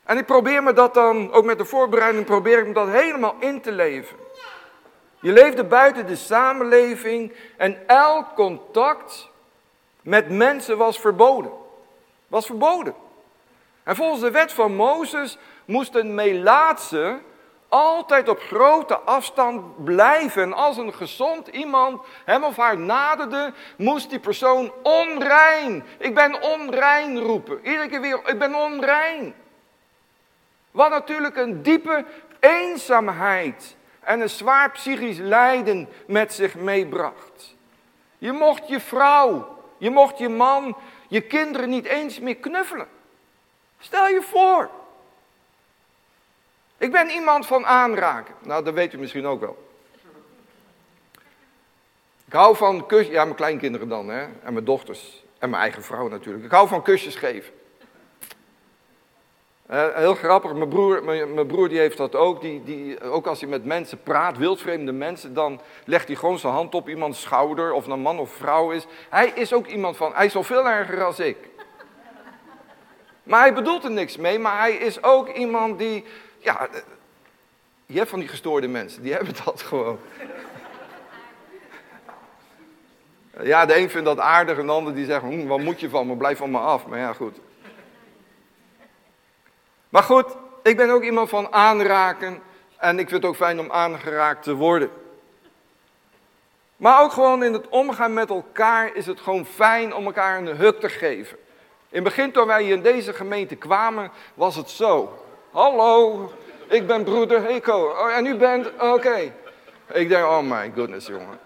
En 0.03 0.17
ik 0.17 0.25
probeer 0.25 0.63
me 0.63 0.73
dat 0.73 0.93
dan, 0.93 1.31
ook 1.31 1.45
met 1.45 1.57
de 1.57 1.65
voorbereiding, 1.65 2.25
probeer 2.25 2.59
ik 2.59 2.67
me 2.67 2.73
dat 2.73 2.87
helemaal 2.87 3.35
in 3.39 3.61
te 3.61 3.71
leven. 3.71 4.17
Je 5.21 5.31
leefde 5.31 5.63
buiten 5.63 6.07
de 6.07 6.15
samenleving 6.15 7.33
en 7.57 7.87
elk 7.87 8.35
contact 8.35 9.29
met 10.01 10.29
mensen 10.29 10.77
was 10.77 10.99
verboden. 10.99 11.51
Was 12.27 12.45
verboden. 12.45 12.95
En 13.83 13.95
volgens 13.95 14.21
de 14.21 14.31
wet 14.31 14.53
van 14.53 14.75
Mozes 14.75 15.37
moest 15.65 15.95
een 15.95 16.15
melaatse 16.15 17.19
altijd 17.69 18.29
op 18.29 18.39
grote 18.39 18.97
afstand 18.97 19.83
blijven. 19.83 20.53
als 20.53 20.77
een 20.77 20.93
gezond 20.93 21.47
iemand 21.47 22.01
hem 22.25 22.43
of 22.43 22.55
haar 22.55 22.77
naderde, 22.77 23.53
moest 23.77 24.09
die 24.09 24.19
persoon 24.19 24.73
onrein. 24.83 25.85
Ik 25.97 26.15
ben 26.15 26.41
onrein 26.41 27.19
roepen. 27.19 27.59
Iedere 27.63 27.87
keer 27.87 28.01
weer, 28.01 28.19
ik 28.25 28.39
ben 28.39 28.55
onrein. 28.55 29.35
Wat 30.71 30.89
natuurlijk 30.89 31.37
een 31.37 31.61
diepe 31.61 32.05
eenzaamheid 32.39 33.75
en 34.09 34.19
een 34.19 34.29
zwaar 34.29 34.71
psychisch 34.71 35.17
lijden 35.17 35.89
met 36.07 36.33
zich 36.33 36.55
meebracht. 36.55 37.55
Je 38.17 38.31
mocht 38.31 38.67
je 38.67 38.79
vrouw, 38.79 39.57
je 39.77 39.89
mocht 39.89 40.17
je 40.17 40.29
man, 40.29 40.77
je 41.07 41.21
kinderen 41.21 41.69
niet 41.69 41.85
eens 41.85 42.19
meer 42.19 42.35
knuffelen. 42.35 42.87
Stel 43.79 44.07
je 44.07 44.21
voor. 44.21 44.69
Ik 46.77 46.91
ben 46.91 47.09
iemand 47.09 47.45
van 47.45 47.65
aanraken. 47.65 48.35
Nou, 48.39 48.63
dat 48.63 48.73
weet 48.73 48.93
u 48.93 48.97
misschien 48.97 49.25
ook 49.25 49.39
wel. 49.39 49.67
Ik 52.25 52.33
hou 52.33 52.55
van 52.55 52.85
kusjes, 52.85 53.13
ja, 53.13 53.23
mijn 53.23 53.35
kleinkinderen 53.35 53.89
dan, 53.89 54.09
hè, 54.09 54.21
en 54.21 54.53
mijn 54.53 54.65
dochters. 54.65 55.23
En 55.39 55.49
mijn 55.49 55.61
eigen 55.61 55.83
vrouw 55.83 56.07
natuurlijk. 56.07 56.45
Ik 56.45 56.51
hou 56.51 56.67
van 56.67 56.81
kusjes 56.81 57.15
geven. 57.15 57.53
Uh, 59.71 59.95
heel 59.95 60.15
grappig, 60.15 60.53
mijn 60.53 60.69
broer, 60.69 61.03
mijn, 61.03 61.33
mijn, 61.33 61.47
broer 61.47 61.69
die 61.69 61.79
heeft 61.79 61.97
dat 61.97 62.15
ook. 62.15 62.41
Die, 62.41 62.63
die, 62.63 63.01
ook 63.01 63.27
als 63.27 63.39
hij 63.39 63.49
met 63.49 63.65
mensen 63.65 64.03
praat, 64.03 64.37
wildvreemde 64.37 64.91
mensen, 64.91 65.33
dan 65.33 65.61
legt 65.85 66.07
hij 66.07 66.15
gewoon 66.15 66.39
zijn 66.39 66.53
hand 66.53 66.75
op 66.75 66.89
iemands 66.89 67.21
schouder, 67.21 67.71
of 67.71 67.87
een 67.87 67.99
man 67.99 68.19
of 68.19 68.31
vrouw 68.31 68.71
is. 68.71 68.85
Hij 69.09 69.31
is 69.35 69.53
ook 69.53 69.67
iemand 69.67 69.97
van, 69.97 70.11
hij 70.13 70.25
is 70.25 70.35
al 70.35 70.43
veel 70.43 70.67
erger 70.67 71.03
als 71.03 71.19
ik. 71.19 71.37
Maar 73.23 73.39
hij 73.39 73.53
bedoelt 73.53 73.83
er 73.83 73.91
niks 73.91 74.17
mee, 74.17 74.39
maar 74.39 74.59
hij 74.59 74.73
is 74.73 75.03
ook 75.03 75.29
iemand 75.29 75.79
die, 75.79 76.03
ja, 76.37 76.67
je 77.85 77.97
hebt 77.97 78.09
van 78.09 78.19
die 78.19 78.27
gestoorde 78.27 78.67
mensen, 78.67 79.01
die 79.01 79.13
hebben 79.17 79.33
dat 79.45 79.61
gewoon. 79.61 79.99
Ja, 83.41 83.65
de 83.65 83.77
een 83.77 83.89
vindt 83.89 84.05
dat 84.05 84.19
aardig 84.19 84.57
en 84.57 84.65
de 84.65 84.71
ander 84.71 84.95
die 84.95 85.05
zegt, 85.05 85.21
hm, 85.21 85.47
wat 85.47 85.59
moet 85.59 85.79
je 85.79 85.89
van 85.89 86.07
me, 86.07 86.15
blijf 86.15 86.37
van 86.37 86.51
me 86.51 86.57
af. 86.57 86.87
Maar 86.87 86.99
ja, 86.99 87.13
goed. 87.13 87.39
Maar 89.89 90.03
goed, 90.03 90.35
ik 90.63 90.77
ben 90.77 90.89
ook 90.89 91.03
iemand 91.03 91.29
van 91.29 91.53
aanraken 91.53 92.41
en 92.77 92.99
ik 92.99 93.09
vind 93.09 93.21
het 93.21 93.31
ook 93.31 93.37
fijn 93.37 93.59
om 93.59 93.71
aangeraakt 93.71 94.43
te 94.43 94.53
worden. 94.53 94.89
Maar 96.77 97.01
ook 97.01 97.11
gewoon 97.11 97.43
in 97.43 97.53
het 97.53 97.69
omgaan 97.69 98.13
met 98.13 98.29
elkaar 98.29 98.95
is 98.95 99.05
het 99.05 99.19
gewoon 99.19 99.45
fijn 99.45 99.95
om 99.95 100.05
elkaar 100.05 100.37
een 100.37 100.47
huk 100.57 100.79
te 100.79 100.89
geven. 100.89 101.37
In 101.89 101.95
het 101.95 102.03
begin 102.03 102.31
toen 102.31 102.47
wij 102.47 102.63
hier 102.63 102.75
in 102.75 102.81
deze 102.81 103.13
gemeente 103.13 103.55
kwamen, 103.55 104.11
was 104.33 104.55
het 104.55 104.69
zo. 104.69 105.19
Hallo, 105.51 106.31
ik 106.67 106.87
ben 106.87 107.03
broeder 107.03 107.43
Heko. 107.43 107.89
Oh, 107.89 108.11
en 108.11 108.25
u 108.25 108.35
bent, 108.35 108.71
oké. 108.79 109.33
Ik 109.91 110.09
denk, 110.09 110.25
oh 110.25 110.41
my 110.41 110.71
goodness 110.75 111.07
jongen. 111.07 111.39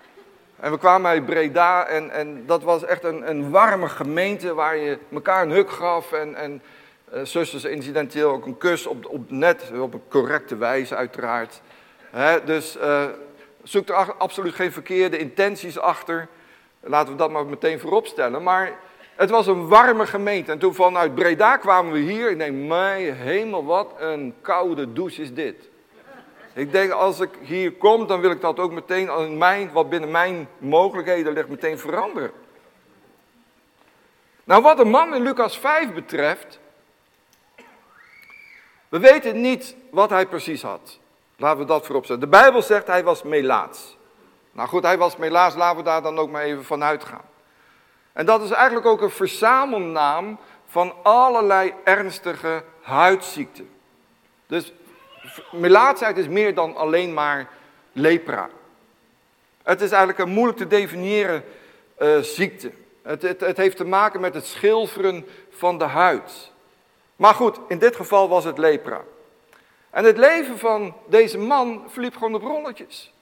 En 0.59 0.71
we 0.71 0.77
kwamen 0.77 1.11
uit 1.11 1.25
Breda 1.25 1.85
en, 1.85 2.09
en 2.09 2.45
dat 2.45 2.63
was 2.63 2.85
echt 2.85 3.03
een, 3.03 3.29
een 3.29 3.51
warme 3.51 3.89
gemeente 3.89 4.53
waar 4.53 4.77
je 4.77 4.97
elkaar 5.13 5.43
een 5.43 5.51
huk 5.51 5.71
gaf. 5.71 6.11
En, 6.11 6.35
en 6.35 6.61
zusters 7.23 7.63
incidenteel 7.63 8.31
ook 8.31 8.45
een 8.45 8.57
kus 8.57 8.87
op, 8.87 9.05
op 9.05 9.31
net, 9.31 9.71
op 9.79 9.93
een 9.93 10.03
correcte 10.09 10.55
wijze 10.57 10.95
uiteraard. 10.95 11.61
dus 12.45 12.77
uh, 12.77 13.05
zoek 13.63 13.89
er 13.89 14.13
absoluut 14.13 14.55
geen 14.55 14.71
verkeerde 14.71 15.17
intenties 15.17 15.79
achter. 15.79 16.27
Laten 16.79 17.11
we 17.11 17.17
dat 17.17 17.31
maar 17.31 17.45
meteen 17.45 17.79
voorop 17.79 18.07
stellen. 18.07 18.43
Maar 18.43 18.71
het 19.15 19.29
was 19.29 19.47
een 19.47 19.67
warme 19.67 20.05
gemeente. 20.05 20.51
En 20.51 20.59
toen 20.59 20.73
vanuit 20.73 21.15
Breda 21.15 21.57
kwamen 21.57 21.91
we 21.93 21.99
hier. 21.99 22.29
Ik 22.29 22.37
denk, 22.37 22.67
mijn 22.67 23.13
hemel, 23.13 23.65
wat 23.65 23.93
een 23.97 24.33
koude 24.41 24.93
douche 24.93 25.21
is 25.21 25.33
dit. 25.33 25.69
Ik 26.53 26.71
denk, 26.71 26.91
als 26.91 27.19
ik 27.19 27.29
hier 27.41 27.71
kom, 27.71 28.07
dan 28.07 28.21
wil 28.21 28.31
ik 28.31 28.41
dat 28.41 28.59
ook 28.59 28.71
meteen, 28.71 29.09
in 29.09 29.37
mijn, 29.37 29.71
wat 29.71 29.89
binnen 29.89 30.11
mijn 30.11 30.47
mogelijkheden 30.57 31.33
ligt, 31.33 31.49
meteen 31.49 31.79
veranderen. 31.79 32.31
Nou, 34.43 34.61
wat 34.61 34.77
de 34.77 34.85
man 34.85 35.15
in 35.15 35.21
Lucas 35.21 35.57
5 35.57 35.93
betreft, 35.93 36.59
we 38.93 38.99
weten 38.99 39.41
niet 39.41 39.75
wat 39.89 40.09
hij 40.09 40.25
precies 40.27 40.61
had. 40.61 40.99
Laten 41.37 41.59
we 41.59 41.65
dat 41.65 41.85
voorop 41.85 42.05
zetten. 42.05 42.29
De 42.29 42.37
Bijbel 42.37 42.61
zegt 42.61 42.87
hij 42.87 43.03
was 43.03 43.23
melaats. 43.23 43.97
Nou 44.51 44.69
goed, 44.69 44.83
hij 44.83 44.97
was 44.97 45.17
melaats, 45.17 45.55
laten 45.55 45.77
we 45.77 45.83
daar 45.83 46.01
dan 46.01 46.17
ook 46.17 46.29
maar 46.29 46.43
even 46.43 46.65
van 46.65 46.83
uitgaan. 46.83 47.25
En 48.11 48.25
dat 48.25 48.41
is 48.41 48.51
eigenlijk 48.51 48.85
ook 48.85 49.01
een 49.01 49.09
verzamelnaam 49.09 50.39
van 50.65 50.93
allerlei 51.03 51.73
ernstige 51.83 52.63
huidziekten. 52.81 53.69
Dus 54.47 54.73
melaatsheid 55.51 56.17
is 56.17 56.27
meer 56.27 56.55
dan 56.55 56.75
alleen 56.75 57.13
maar 57.13 57.49
lepra. 57.91 58.49
Het 59.63 59.81
is 59.81 59.89
eigenlijk 59.89 60.19
een 60.19 60.33
moeilijk 60.33 60.57
te 60.57 60.67
definiëren 60.67 61.43
uh, 62.01 62.19
ziekte. 62.19 62.71
Het, 63.01 63.21
het, 63.21 63.39
het 63.39 63.57
heeft 63.57 63.77
te 63.77 63.85
maken 63.85 64.21
met 64.21 64.33
het 64.33 64.45
schilferen 64.45 65.25
van 65.49 65.77
de 65.77 65.85
huid. 65.85 66.51
Maar 67.15 67.33
goed, 67.33 67.59
in 67.67 67.79
dit 67.79 67.95
geval 67.95 68.29
was 68.29 68.43
het 68.43 68.57
lepra. 68.57 69.01
En 69.89 70.05
het 70.05 70.17
leven 70.17 70.59
van 70.59 70.93
deze 71.05 71.37
man 71.37 71.83
verliep 71.87 72.13
gewoon 72.13 72.35
op 72.35 72.41
rolletjes. 72.41 73.13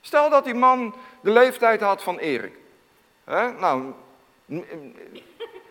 Stel 0.00 0.30
dat 0.30 0.44
die 0.44 0.54
man 0.54 0.94
de 1.20 1.30
leeftijd 1.30 1.80
had 1.80 2.02
van 2.02 2.18
Erik. 2.18 2.58
Hè? 3.24 3.52
Nou, 3.52 3.92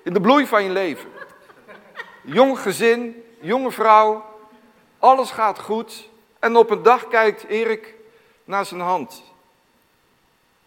in 0.04 0.14
de 0.14 0.22
bloei 0.22 0.48
van 0.48 0.64
je 0.64 0.70
leven. 0.70 1.10
Jong 2.24 2.60
gezin, 2.60 3.24
jonge 3.40 3.72
vrouw, 3.72 4.26
alles 5.00 5.32
gaat 5.32 5.60
goed. 5.60 6.10
En 6.40 6.56
op 6.56 6.70
een 6.70 6.84
dag 6.84 7.08
kijkt 7.08 7.44
Erik 7.44 7.96
naar 8.44 8.66
zijn 8.66 8.82
hand. 8.82 9.24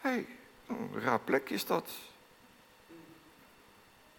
Hé, 0.01 0.11
hey, 0.11 0.27
een 0.69 0.91
raar 1.05 1.21
plekje 1.21 1.55
is 1.55 1.67
dat. 1.67 1.91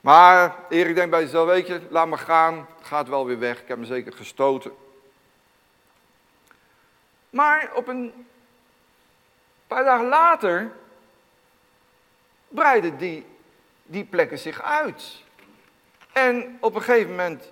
Maar 0.02 0.56
Erik 0.70 0.96
denkt 0.96 1.12
bij 1.12 1.22
zichzelf, 1.22 1.48
weet 1.48 1.68
je, 1.68 1.82
laat 1.90 2.08
me 2.08 2.18
gaan, 2.18 2.68
het 2.78 2.88
gaat 2.88 3.08
wel 3.08 3.26
weer 3.26 3.40
weg, 3.40 3.62
ik 3.62 3.68
heb 3.68 3.78
me 3.78 3.86
zeker 3.86 4.14
gestoten. 4.14 4.72
Maar 7.30 7.72
op 7.74 7.88
een 7.88 8.28
paar 9.68 9.84
dagen 9.84 10.08
later 10.08 10.72
breiden 12.48 12.98
die, 12.98 13.26
die 13.84 14.04
plekken 14.04 14.40
zich 14.40 14.62
uit. 14.62 15.24
En 16.12 16.58
op 16.60 16.76
een 16.76 16.82
gegeven 16.82 17.10
moment 17.10 17.52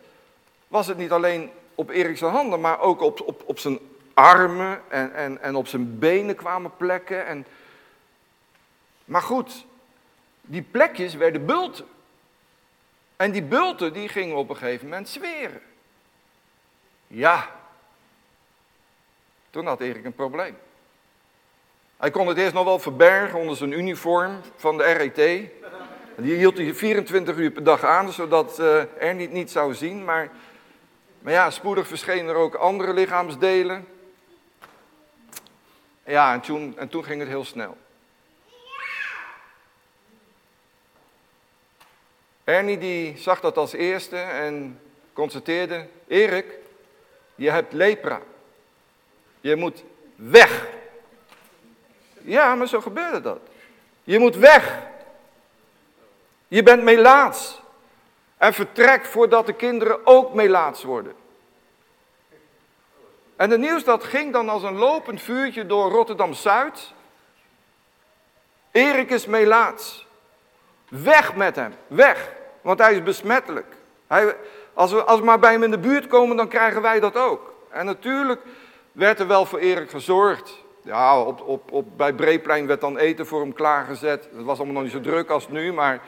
was 0.67 0.87
het 0.87 0.97
niet 0.97 1.11
alleen 1.11 1.51
op 1.75 1.89
Erik's 1.89 2.21
handen, 2.21 2.61
maar 2.61 2.79
ook 2.79 3.01
op, 3.01 3.21
op, 3.21 3.43
op 3.45 3.59
zijn 3.59 3.79
armen 4.13 4.81
en, 4.87 5.13
en, 5.13 5.41
en 5.41 5.55
op 5.55 5.67
zijn 5.67 5.99
benen 5.99 6.35
kwamen 6.35 6.77
plekken. 6.77 7.25
En... 7.25 7.45
Maar 9.05 9.21
goed, 9.21 9.65
die 10.41 10.61
plekjes 10.61 11.13
werden 11.15 11.45
bulten. 11.45 11.85
En 13.19 13.31
die 13.31 13.43
bulten 13.43 13.93
die 13.93 14.09
gingen 14.09 14.35
op 14.35 14.49
een 14.49 14.55
gegeven 14.55 14.87
moment 14.87 15.09
zweren. 15.09 15.61
Ja, 17.07 17.49
toen 19.49 19.65
had 19.65 19.81
Erik 19.81 20.05
een 20.05 20.13
probleem. 20.13 20.57
Hij 21.97 22.11
kon 22.11 22.27
het 22.27 22.37
eerst 22.37 22.53
nog 22.53 22.63
wel 22.63 22.79
verbergen 22.79 23.39
onder 23.39 23.55
zijn 23.55 23.71
uniform 23.71 24.41
van 24.55 24.77
de 24.77 24.83
RET. 24.83 25.49
Die 26.15 26.35
hield 26.35 26.57
hij 26.57 26.73
24 26.73 27.35
uur 27.35 27.51
per 27.51 27.63
dag 27.63 27.83
aan, 27.83 28.11
zodat 28.11 28.59
uh, 28.59 29.03
er 29.03 29.15
niet, 29.15 29.31
niet 29.31 29.51
zou 29.51 29.73
zien. 29.73 30.05
Maar, 30.05 30.29
maar 31.19 31.33
ja, 31.33 31.49
spoedig 31.49 31.87
verschenen 31.87 32.29
er 32.29 32.41
ook 32.41 32.55
andere 32.55 32.93
lichaamsdelen. 32.93 33.87
Ja, 36.05 36.33
en 36.33 36.41
toen, 36.41 36.77
en 36.77 36.89
toen 36.89 37.03
ging 37.03 37.19
het 37.19 37.29
heel 37.29 37.45
snel. 37.45 37.77
Ernie 42.49 42.77
die 42.77 43.17
zag 43.17 43.39
dat 43.39 43.57
als 43.57 43.73
eerste 43.73 44.17
en 44.17 44.79
constateerde, 45.13 45.87
Erik, 46.07 46.45
je 47.35 47.51
hebt 47.51 47.73
lepra. 47.73 48.21
Je 49.41 49.55
moet 49.55 49.83
weg. 50.15 50.67
Ja, 52.21 52.55
maar 52.55 52.67
zo 52.67 52.81
gebeurde 52.81 53.21
dat. 53.21 53.39
Je 54.03 54.19
moet 54.19 54.35
weg. 54.35 54.77
Je 56.47 56.63
bent 56.63 56.83
melaats. 56.83 57.61
En 58.37 58.53
vertrek 58.53 59.05
voordat 59.05 59.45
de 59.45 59.53
kinderen 59.53 60.05
ook 60.05 60.33
melaats 60.33 60.83
worden. 60.83 61.13
En 63.35 63.49
het 63.49 63.59
nieuws 63.59 63.83
dat 63.83 64.03
ging 64.03 64.33
dan 64.33 64.49
als 64.49 64.63
een 64.63 64.77
lopend 64.77 65.21
vuurtje 65.21 65.65
door 65.65 65.91
Rotterdam-Zuid. 65.91 66.93
Erik 68.71 69.09
is 69.09 69.25
melaats. 69.25 70.07
Weg 70.87 71.35
met 71.35 71.55
hem, 71.55 71.73
weg. 71.87 72.37
Want 72.69 72.81
hij 72.81 72.93
is 72.93 73.03
besmettelijk. 73.03 73.75
Hij, 74.07 74.35
als, 74.73 74.91
we, 74.91 75.03
als 75.03 75.19
we 75.19 75.25
maar 75.25 75.39
bij 75.39 75.51
hem 75.51 75.63
in 75.63 75.71
de 75.71 75.79
buurt 75.79 76.07
komen, 76.07 76.37
dan 76.37 76.47
krijgen 76.47 76.81
wij 76.81 76.99
dat 76.99 77.15
ook. 77.15 77.53
En 77.69 77.85
natuurlijk 77.85 78.41
werd 78.91 79.19
er 79.19 79.27
wel 79.27 79.45
voor 79.45 79.59
Erik 79.59 79.89
gezorgd. 79.89 80.63
Ja, 80.81 81.21
op, 81.21 81.41
op, 81.41 81.71
op, 81.71 81.97
bij 81.97 82.13
Breeplein 82.13 82.67
werd 82.67 82.81
dan 82.81 82.97
eten 82.97 83.27
voor 83.27 83.41
hem 83.41 83.53
klaargezet. 83.53 84.29
Het 84.35 84.45
was 84.45 84.57
allemaal 84.57 84.75
nog 84.75 84.83
niet 84.83 84.91
zo 84.91 85.01
druk 85.01 85.29
als 85.29 85.47
nu, 85.47 85.73
maar... 85.73 86.01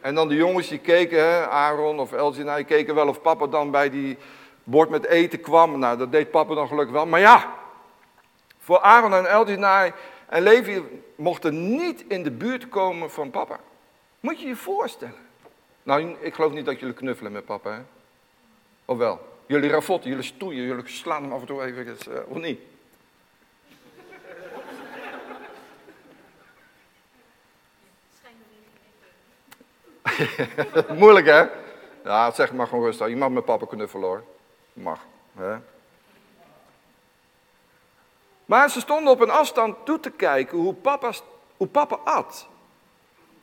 En 0.00 0.14
dan 0.14 0.28
de 0.28 0.34
jongens 0.34 0.68
die 0.68 0.78
keken, 0.78 1.18
hè, 1.18 1.48
Aaron 1.48 1.98
of 1.98 2.12
Elgina, 2.12 2.56
die 2.56 2.64
keken 2.64 2.94
wel 2.94 3.08
of 3.08 3.20
papa 3.20 3.46
dan 3.46 3.70
bij 3.70 3.90
die 3.90 4.16
bord 4.64 4.88
met 4.88 5.06
eten 5.06 5.40
kwam. 5.40 5.78
Nou, 5.78 5.98
dat 5.98 6.12
deed 6.12 6.30
papa 6.30 6.54
dan 6.54 6.68
gelukkig 6.68 6.94
wel. 6.94 7.06
Maar 7.06 7.20
ja, 7.20 7.54
voor 8.58 8.80
Aaron 8.80 9.14
en 9.14 9.26
Elgina 9.26 9.92
en 10.26 10.42
Levi 10.42 10.82
mochten 11.16 11.76
niet 11.76 12.04
in 12.08 12.22
de 12.22 12.30
buurt 12.30 12.68
komen 12.68 13.10
van 13.10 13.30
papa. 13.30 13.58
Moet 14.24 14.40
je 14.40 14.46
je 14.46 14.56
voorstellen. 14.56 15.26
Nou, 15.82 16.16
ik 16.20 16.34
geloof 16.34 16.52
niet 16.52 16.64
dat 16.64 16.80
jullie 16.80 16.94
knuffelen 16.94 17.32
met 17.32 17.44
papa, 17.44 17.70
hè? 17.70 17.80
Of 18.84 18.98
wel? 18.98 19.20
Jullie 19.46 19.70
ravotten, 19.70 20.10
jullie 20.10 20.24
stoeien, 20.24 20.64
jullie 20.64 20.88
slaan 20.88 21.22
hem 21.22 21.32
af 21.32 21.40
en 21.40 21.46
toe 21.46 21.62
even, 21.64 21.96
uh, 22.08 22.18
of 22.28 22.36
niet? 22.36 22.60
Moeilijk 30.98 31.26
hè? 31.26 31.46
Ja, 32.04 32.30
zeg 32.30 32.52
maar 32.52 32.66
gewoon 32.66 32.84
rustig. 32.84 33.08
Je 33.08 33.16
mag 33.16 33.30
met 33.30 33.44
papa 33.44 33.66
knuffelen 33.66 34.08
hoor. 34.08 34.24
Mag. 34.72 35.00
Hè? 35.36 35.56
Maar 38.44 38.70
ze 38.70 38.80
stonden 38.80 39.12
op 39.12 39.20
een 39.20 39.30
afstand 39.30 39.76
toe 39.84 40.00
te 40.00 40.10
kijken 40.10 40.58
hoe 40.58 40.74
papa, 40.74 41.12
hoe 41.56 41.68
papa 41.68 41.96
at. 42.04 42.52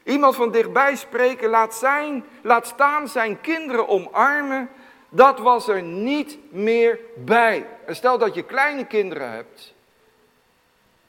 Iemand 0.03 0.35
van 0.35 0.51
dichtbij 0.51 0.95
spreken, 0.95 1.49
laat, 1.49 1.75
zijn, 1.75 2.25
laat 2.41 2.67
staan 2.67 3.07
zijn 3.07 3.41
kinderen 3.41 3.87
omarmen. 3.87 4.69
Dat 5.09 5.39
was 5.39 5.67
er 5.67 5.81
niet 5.81 6.37
meer 6.49 6.99
bij. 7.15 7.67
En 7.85 7.95
stel 7.95 8.17
dat 8.17 8.35
je 8.35 8.43
kleine 8.43 8.85
kinderen 8.85 9.31
hebt. 9.31 9.73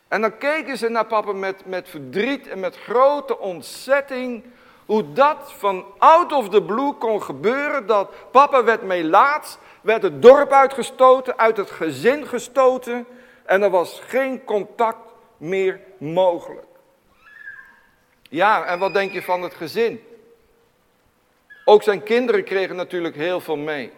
En 0.09 0.21
dan 0.21 0.39
keken 0.39 0.77
ze 0.77 0.89
naar 0.89 1.07
papa 1.07 1.33
met, 1.33 1.67
met 1.67 1.89
verdriet 1.89 2.49
en 2.49 2.61
met 2.61 2.77
grote 2.77 3.39
ontzetting. 3.39 4.45
Hoe 4.87 5.13
dat 5.13 5.53
van 5.59 5.85
out 5.99 6.33
of 6.33 6.49
the 6.49 6.63
blue 6.63 6.93
kon 6.93 7.23
gebeuren. 7.23 7.87
Dat 7.87 8.11
papa 8.31 8.65
werd 8.65 8.83
melaats, 8.83 9.59
werd 9.81 10.03
het 10.03 10.23
dorp 10.23 10.53
uitgestoten, 10.53 11.39
uit 11.39 11.57
het 11.57 11.71
gezin 11.71 12.27
gestoten. 12.27 13.07
En 13.45 13.63
er 13.63 13.71
was 13.71 14.01
geen 14.07 14.45
contact 14.45 15.13
meer 15.37 15.81
mogelijk. 15.99 16.72
Ja, 18.33 18.65
en 18.65 18.79
wat 18.79 18.95
denk 18.95 19.13
je 19.13 19.23
van 19.23 19.43
het 19.43 19.55
gezin? 19.55 20.05
Ook 21.65 21.83
zijn 21.83 22.03
kinderen 22.03 22.45
kregen 22.45 22.77
natuurlijk 22.77 23.15
heel 23.15 23.41
veel 23.41 23.57
mee. 23.57 23.93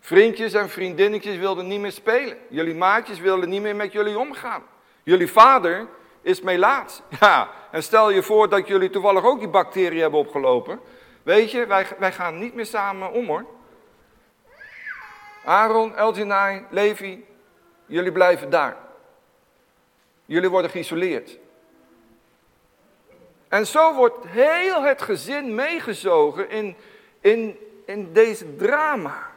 Vriendjes 0.00 0.52
en 0.52 0.68
vriendinnetjes 0.68 1.36
wilden 1.36 1.66
niet 1.66 1.80
meer 1.80 1.92
spelen. 1.92 2.36
Jullie 2.48 2.74
maatjes 2.74 3.18
wilden 3.18 3.48
niet 3.48 3.62
meer 3.62 3.76
met 3.76 3.92
jullie 3.92 4.18
omgaan. 4.18 4.62
Jullie 5.02 5.32
vader 5.32 5.86
is 6.22 6.40
melaats. 6.40 7.02
Ja, 7.20 7.50
en 7.70 7.82
stel 7.82 8.10
je 8.10 8.22
voor 8.22 8.48
dat 8.48 8.68
jullie 8.68 8.90
toevallig 8.90 9.24
ook 9.24 9.38
die 9.38 9.48
bacterie 9.48 10.00
hebben 10.00 10.20
opgelopen. 10.20 10.80
Weet 11.22 11.50
je, 11.50 11.66
wij, 11.66 11.86
wij 11.98 12.12
gaan 12.12 12.38
niet 12.38 12.54
meer 12.54 12.66
samen 12.66 13.12
om 13.12 13.26
hoor. 13.26 13.44
Aaron, 15.44 15.96
Elginai, 15.96 16.64
Levi, 16.70 17.24
jullie 17.86 18.12
blijven 18.12 18.50
daar. 18.50 18.76
Jullie 20.24 20.50
worden 20.50 20.70
geïsoleerd. 20.70 21.38
En 23.48 23.66
zo 23.66 23.94
wordt 23.94 24.26
heel 24.26 24.82
het 24.82 25.02
gezin 25.02 25.54
meegezogen 25.54 26.50
in, 26.50 26.76
in, 27.20 27.58
in 27.84 28.12
deze 28.12 28.56
drama. 28.56 29.30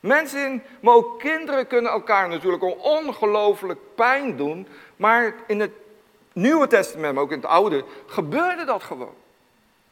Mensen, 0.00 0.62
maar 0.80 0.94
ook 0.94 1.18
kinderen 1.18 1.66
kunnen 1.66 1.92
elkaar 1.92 2.28
natuurlijk 2.28 2.84
ongelooflijk 2.84 3.78
pijn 3.94 4.36
doen. 4.36 4.66
Maar 4.96 5.34
in 5.46 5.60
het 5.60 5.70
Nieuwe 6.32 6.66
Testament, 6.66 7.14
maar 7.14 7.22
ook 7.22 7.30
in 7.30 7.36
het 7.36 7.46
Oude, 7.46 7.84
gebeurde 8.06 8.64
dat 8.64 8.82
gewoon. 8.82 9.14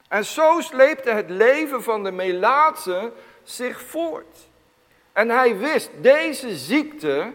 En 0.08 0.24
zo 0.24 0.60
sleepte 0.60 1.10
het 1.10 1.30
leven 1.30 1.82
van 1.82 2.04
de 2.04 2.10
Melaatse 2.10 3.12
zich 3.42 3.80
voort. 3.80 4.48
En 5.12 5.28
hij 5.28 5.56
wist, 5.56 5.90
deze 6.00 6.56
ziekte, 6.56 7.32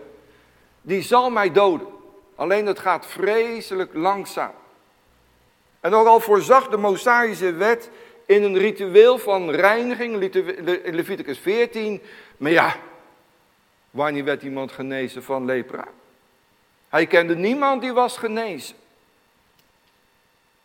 die 0.82 1.02
zal 1.02 1.30
mij 1.30 1.52
doden. 1.52 1.88
Alleen 2.36 2.66
het 2.66 2.80
gaat 2.80 3.06
vreselijk 3.06 3.94
langzaam. 3.94 4.54
En 5.86 5.94
al 5.94 6.20
voorzag 6.20 6.68
de 6.68 6.78
Mosaïsche 6.78 7.54
wet 7.54 7.90
in 8.26 8.44
een 8.44 8.58
ritueel 8.58 9.18
van 9.18 9.50
reiniging, 9.50 10.36
in 10.84 10.96
Leviticus 10.96 11.40
14. 11.40 12.02
Maar 12.38 12.52
ja, 12.52 12.76
wanneer 13.92 14.24
werd 14.24 14.44
iemand 14.44 14.72
genezen 14.72 15.24
van 15.24 15.46
lepra? 15.46 15.88
Hij 16.90 17.06
kende 17.06 17.36
niemand 17.36 17.82
die 17.82 17.94
was 17.94 18.18
genezen. 18.18 18.76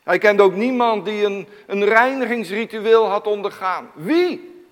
Hij 0.02 0.18
kende 0.18 0.42
ook 0.42 0.54
niemand 0.54 1.04
die 1.04 1.24
een, 1.24 1.48
een 1.66 1.84
reinigingsritueel 1.84 3.08
had 3.08 3.26
ondergaan. 3.26 3.90
Wie? 3.94 4.64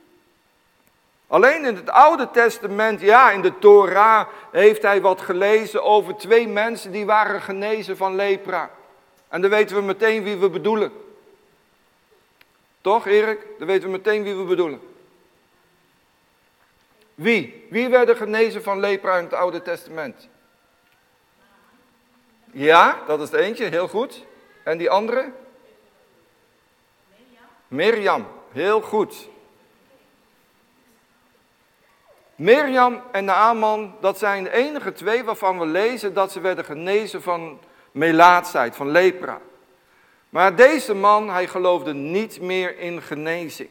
Alleen 1.26 1.64
in 1.64 1.76
het 1.76 1.90
Oude 1.90 2.30
Testament, 2.30 3.00
ja, 3.00 3.30
in 3.30 3.40
de 3.42 3.58
Torah 3.58 4.28
heeft 4.52 4.82
hij 4.82 5.00
wat 5.00 5.20
gelezen 5.20 5.84
over 5.84 6.16
twee 6.16 6.48
mensen 6.48 6.92
die 6.92 7.06
waren 7.06 7.40
genezen 7.42 7.96
van 7.96 8.14
lepra. 8.14 8.76
En 9.28 9.40
dan 9.40 9.50
weten 9.50 9.76
we 9.76 9.82
meteen 9.82 10.22
wie 10.22 10.36
we 10.36 10.50
bedoelen. 10.50 10.92
Toch, 12.80 13.06
Erik? 13.06 13.46
Dan 13.58 13.66
weten 13.66 13.84
we 13.84 13.96
meteen 13.96 14.22
wie 14.22 14.34
we 14.34 14.44
bedoelen. 14.44 14.80
Wie? 17.14 17.66
Wie 17.70 17.88
werden 17.88 18.16
genezen 18.16 18.62
van 18.62 18.80
lepra 18.80 19.18
in 19.18 19.24
het 19.24 19.32
Oude 19.32 19.62
Testament? 19.62 20.28
Ja, 22.52 23.02
dat 23.06 23.20
is 23.20 23.30
het 23.30 23.40
eentje, 23.40 23.64
heel 23.64 23.88
goed. 23.88 24.24
En 24.62 24.78
die 24.78 24.90
andere? 24.90 25.32
Mirjam, 27.68 28.26
heel 28.52 28.80
goed. 28.80 29.28
Mirjam 32.34 33.02
en 33.12 33.24
Naaman, 33.24 33.96
dat 34.00 34.18
zijn 34.18 34.44
de 34.44 34.50
enige 34.50 34.92
twee 34.92 35.24
waarvan 35.24 35.58
we 35.58 35.66
lezen 35.66 36.14
dat 36.14 36.32
ze 36.32 36.40
werden 36.40 36.64
genezen 36.64 37.22
van 37.22 37.60
melaatsheid, 37.92 38.76
van 38.76 38.90
lepra. 38.90 39.40
Maar 40.28 40.56
deze 40.56 40.94
man, 40.94 41.30
hij 41.30 41.46
geloofde 41.46 41.94
niet 41.94 42.40
meer 42.40 42.78
in 42.78 43.02
genezing. 43.02 43.68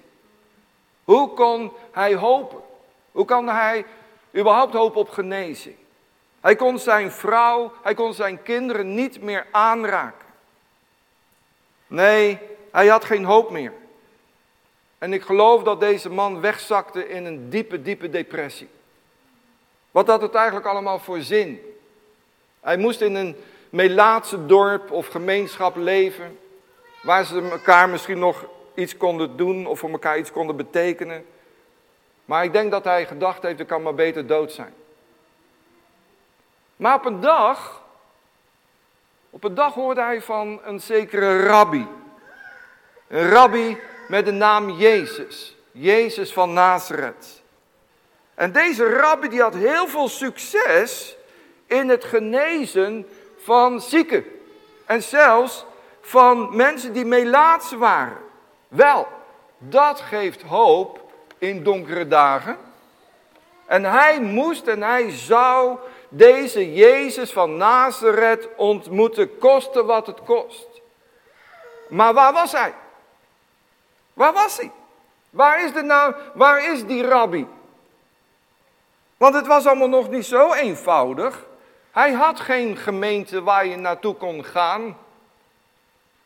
Hoe 1.03 1.33
kon 1.33 1.71
hij 1.91 2.15
hopen? 2.15 2.59
Hoe 3.11 3.25
kan 3.25 3.47
hij 3.47 3.85
überhaupt 4.35 4.73
hopen 4.73 4.99
op 4.99 5.09
genezing? 5.09 5.75
Hij 6.41 6.55
kon 6.55 6.79
zijn 6.79 7.11
vrouw, 7.11 7.71
hij 7.81 7.93
kon 7.93 8.13
zijn 8.13 8.41
kinderen 8.43 8.95
niet 8.95 9.21
meer 9.21 9.45
aanraken. 9.51 10.27
Nee, 11.87 12.39
hij 12.71 12.87
had 12.87 13.05
geen 13.05 13.23
hoop 13.23 13.51
meer. 13.51 13.73
En 14.97 15.13
ik 15.13 15.21
geloof 15.21 15.63
dat 15.63 15.79
deze 15.79 16.09
man 16.09 16.41
wegzakte 16.41 17.09
in 17.09 17.25
een 17.25 17.49
diepe, 17.49 17.81
diepe 17.81 18.09
depressie. 18.09 18.69
Wat 19.91 20.07
had 20.07 20.21
het 20.21 20.35
eigenlijk 20.35 20.65
allemaal 20.65 20.99
voor 20.99 21.21
zin? 21.21 21.61
Hij 22.59 22.77
moest 22.77 23.01
in 23.01 23.15
een 23.15 23.35
Melaatse 23.77 24.45
dorp 24.45 24.91
of 24.91 25.07
gemeenschap 25.07 25.75
leven, 25.75 26.39
waar 27.03 27.25
ze 27.25 27.49
elkaar 27.51 27.89
misschien 27.89 28.19
nog 28.19 28.45
iets 28.73 28.97
konden 28.97 29.37
doen 29.37 29.65
of 29.65 29.79
voor 29.79 29.89
elkaar 29.89 30.17
iets 30.17 30.31
konden 30.31 30.55
betekenen. 30.55 31.25
Maar 32.25 32.43
ik 32.43 32.53
denk 32.53 32.71
dat 32.71 32.83
hij 32.83 33.05
gedacht 33.05 33.41
heeft, 33.43 33.59
ik 33.59 33.67
kan 33.67 33.81
maar 33.81 33.93
beter 33.93 34.27
dood 34.27 34.51
zijn. 34.51 34.73
Maar 36.75 36.95
op 36.95 37.05
een 37.05 37.19
dag, 37.19 37.83
op 39.29 39.43
een 39.43 39.55
dag 39.55 39.73
hoorde 39.73 40.01
hij 40.01 40.21
van 40.21 40.59
een 40.63 40.79
zekere 40.79 41.45
rabbi. 41.45 41.87
Een 43.07 43.29
rabbi 43.29 43.77
met 44.07 44.25
de 44.25 44.31
naam 44.31 44.69
Jezus. 44.69 45.57
Jezus 45.71 46.33
van 46.33 46.53
Nazareth. 46.53 47.41
En 48.35 48.51
deze 48.51 48.89
rabbi 48.89 49.29
die 49.29 49.41
had 49.41 49.53
heel 49.53 49.87
veel 49.87 50.07
succes 50.07 51.17
in 51.65 51.89
het 51.89 52.03
genezen 52.03 53.07
van 53.47 53.81
zieken. 53.81 54.25
En 54.85 55.03
zelfs 55.03 55.65
van 56.01 56.55
mensen 56.55 56.93
die 56.93 57.05
melaats 57.05 57.71
waren. 57.71 58.17
Wel, 58.67 59.07
dat 59.57 60.01
geeft 60.01 60.41
hoop 60.41 61.11
in 61.37 61.63
donkere 61.63 62.07
dagen. 62.07 62.57
En 63.65 63.83
hij 63.83 64.21
moest 64.21 64.67
en 64.67 64.81
hij 64.81 65.11
zou 65.11 65.77
deze 66.09 66.73
Jezus 66.73 67.31
van 67.31 67.57
Nazareth 67.57 68.47
ontmoeten, 68.55 69.37
koste 69.37 69.85
wat 69.85 70.07
het 70.07 70.23
kost. 70.25 70.67
Maar 71.89 72.13
waar 72.13 72.33
was 72.33 72.51
hij? 72.51 72.73
Waar 74.13 74.33
was 74.33 74.57
hij? 74.57 74.71
Waar 75.29 75.63
is, 75.63 75.73
de 75.73 75.81
nou, 75.81 76.15
waar 76.33 76.73
is 76.73 76.85
die 76.85 77.03
rabbi? 77.03 77.47
Want 79.17 79.35
het 79.35 79.47
was 79.47 79.65
allemaal 79.65 79.89
nog 79.89 80.09
niet 80.09 80.25
zo 80.25 80.53
eenvoudig. 80.53 81.46
Hij 81.97 82.11
had 82.11 82.39
geen 82.39 82.77
gemeente 82.77 83.43
waar 83.43 83.65
je 83.65 83.75
naartoe 83.75 84.15
kon 84.15 84.45
gaan. 84.45 84.97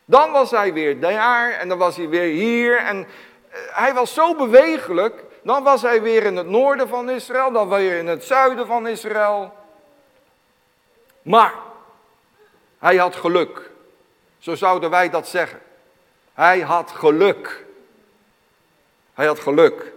Dan 0.05 0.31
was 0.31 0.51
hij 0.51 0.73
weer 0.73 0.99
daar 0.99 1.51
en 1.51 1.69
dan 1.69 1.77
was 1.77 1.97
hij 1.97 2.09
weer 2.09 2.33
hier. 2.33 2.77
En 2.77 3.07
eh, 3.49 3.59
hij 3.71 3.93
was 3.93 4.13
zo 4.13 4.35
bewegelijk. 4.35 5.23
Dan 5.43 5.63
was 5.63 5.81
hij 5.81 6.01
weer 6.01 6.23
in 6.23 6.35
het 6.35 6.47
noorden 6.47 6.87
van 6.87 7.09
Israël, 7.09 7.51
dan 7.51 7.69
weer 7.69 7.97
in 7.97 8.07
het 8.07 8.23
zuiden 8.23 8.67
van 8.67 8.87
Israël. 8.87 9.53
Maar 11.21 11.53
hij 12.79 12.95
had 12.95 13.15
geluk. 13.15 13.69
Zo 14.39 14.55
zouden 14.55 14.89
wij 14.89 15.09
dat 15.09 15.27
zeggen. 15.27 15.59
Hij 16.33 16.59
had 16.59 16.91
geluk. 16.91 17.65
Hij 19.13 19.25
had 19.25 19.39
geluk. 19.39 19.91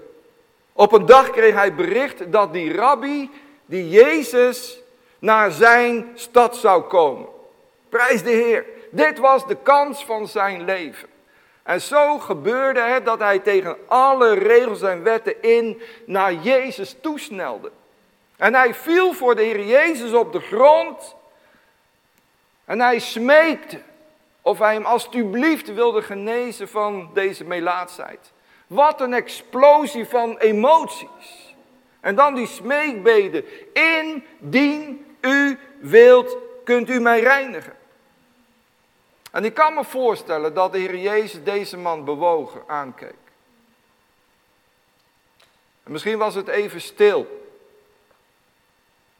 Op 0.72 0.92
een 0.92 1.06
dag 1.06 1.30
kreeg 1.30 1.54
hij 1.54 1.74
bericht 1.74 2.32
dat 2.32 2.52
die 2.52 2.76
rabbi, 2.76 3.30
die 3.66 3.88
Jezus, 3.88 4.82
naar 5.24 5.50
zijn 5.50 6.10
stad 6.14 6.56
zou 6.56 6.82
komen. 6.82 7.28
Prijs 7.88 8.22
de 8.22 8.30
Heer. 8.30 8.66
Dit 8.90 9.18
was 9.18 9.46
de 9.46 9.56
kans 9.62 10.04
van 10.04 10.28
zijn 10.28 10.64
leven. 10.64 11.08
En 11.62 11.80
zo 11.80 12.18
gebeurde 12.18 12.80
het 12.80 13.04
dat 13.04 13.18
hij 13.18 13.38
tegen 13.38 13.76
alle 13.88 14.34
regels 14.34 14.82
en 14.82 15.02
wetten 15.02 15.42
in 15.42 15.82
naar 16.06 16.32
Jezus 16.32 16.96
toesnelde. 17.00 17.70
En 18.36 18.54
hij 18.54 18.74
viel 18.74 19.12
voor 19.12 19.34
de 19.34 19.42
Heer 19.42 19.66
Jezus 19.66 20.12
op 20.12 20.32
de 20.32 20.40
grond. 20.40 21.16
En 22.64 22.80
hij 22.80 22.98
smeekte 22.98 23.80
of 24.42 24.58
hij 24.58 24.74
hem 24.74 24.84
alstublieft 24.84 25.74
wilde 25.74 26.02
genezen 26.02 26.68
van 26.68 27.10
deze 27.14 27.44
melaatsheid. 27.44 28.32
Wat 28.66 29.00
een 29.00 29.14
explosie 29.14 30.06
van 30.06 30.38
emoties. 30.38 31.54
En 32.00 32.14
dan 32.14 32.34
die 32.34 32.46
smeekbeden. 32.46 33.44
Indien 33.72 35.04
u 35.24 35.58
wilt, 35.80 36.36
kunt 36.64 36.88
u 36.88 37.00
mij 37.00 37.20
reinigen. 37.20 37.76
En 39.30 39.44
ik 39.44 39.54
kan 39.54 39.74
me 39.74 39.84
voorstellen 39.84 40.54
dat 40.54 40.72
de 40.72 40.78
Heer 40.78 40.96
Jezus 40.96 41.44
deze 41.44 41.76
man 41.76 42.04
bewogen 42.04 42.62
aankeek. 42.66 43.14
En 45.82 45.92
misschien 45.92 46.18
was 46.18 46.34
het 46.34 46.48
even 46.48 46.80
stil. 46.80 47.42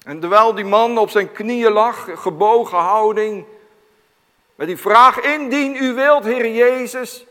En 0.04 0.20
terwijl 0.20 0.54
die 0.54 0.64
man 0.64 0.98
op 0.98 1.10
zijn 1.10 1.32
knieën 1.32 1.72
lag, 1.72 2.22
gebogen 2.22 2.78
houding, 2.78 3.46
met 4.54 4.66
die 4.66 4.76
vraag, 4.76 5.20
indien 5.20 5.76
u 5.76 5.94
wilt, 5.94 6.24
Heer 6.24 6.50
Jezus, 6.50 7.24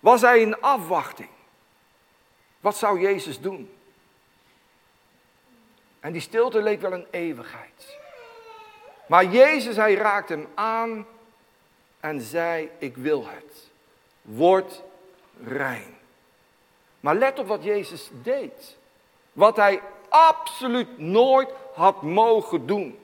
was 0.00 0.20
hij 0.20 0.40
in 0.40 0.60
afwachting. 0.60 1.28
Wat 2.60 2.76
zou 2.76 3.00
Jezus 3.00 3.40
doen? 3.40 3.72
En 6.00 6.12
die 6.12 6.20
stilte 6.20 6.62
leek 6.62 6.80
wel 6.80 6.92
een 6.92 7.06
eeuwigheid. 7.10 7.97
Maar 9.08 9.24
Jezus, 9.24 9.76
hij 9.76 9.94
raakte 9.94 10.32
hem 10.32 10.46
aan 10.54 11.06
en 12.00 12.20
zei, 12.20 12.70
ik 12.78 12.96
wil 12.96 13.26
het. 13.26 13.68
Word 14.22 14.82
rein. 15.44 15.96
Maar 17.00 17.14
let 17.14 17.38
op 17.38 17.46
wat 17.46 17.64
Jezus 17.64 18.10
deed. 18.22 18.76
Wat 19.32 19.56
hij 19.56 19.80
absoluut 20.08 20.98
nooit 20.98 21.48
had 21.74 22.02
mogen 22.02 22.66
doen. 22.66 22.98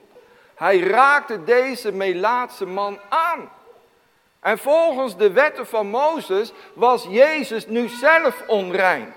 Hij 0.55 0.79
raakte 0.79 1.43
deze 1.43 1.91
Melaatse 1.91 2.65
man 2.65 2.99
aan. 3.09 3.49
En 4.39 4.57
volgens 4.57 5.17
de 5.17 5.31
wetten 5.31 5.67
van 5.67 5.87
Mozes 5.87 6.51
was 6.73 7.05
Jezus 7.09 7.67
nu 7.67 7.87
zelf 7.87 8.43
onrein. 8.47 9.13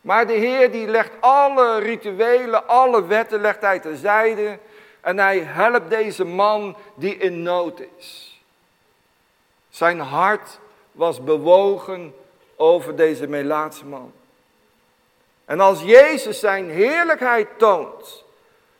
Maar 0.00 0.26
de 0.26 0.32
Heer 0.32 0.72
die 0.72 0.86
legt 0.86 1.10
alle 1.20 1.78
rituelen, 1.78 2.68
alle 2.68 3.06
wetten 3.06 3.40
legt 3.40 3.60
hij 3.60 3.78
terzijde. 3.78 4.58
En 5.02 5.18
hij 5.18 5.38
helpt 5.38 5.90
deze 5.90 6.24
man 6.24 6.76
die 6.94 7.16
in 7.16 7.42
nood 7.42 7.82
is. 7.98 8.40
Zijn 9.70 10.00
hart 10.00 10.58
was 10.92 11.24
bewogen 11.24 12.14
over 12.56 12.96
deze 12.96 13.26
Melaatse 13.26 13.84
man. 13.84 14.12
En 15.44 15.60
als 15.60 15.82
Jezus 15.82 16.40
zijn 16.40 16.70
heerlijkheid 16.70 17.48
toont, 17.58 18.24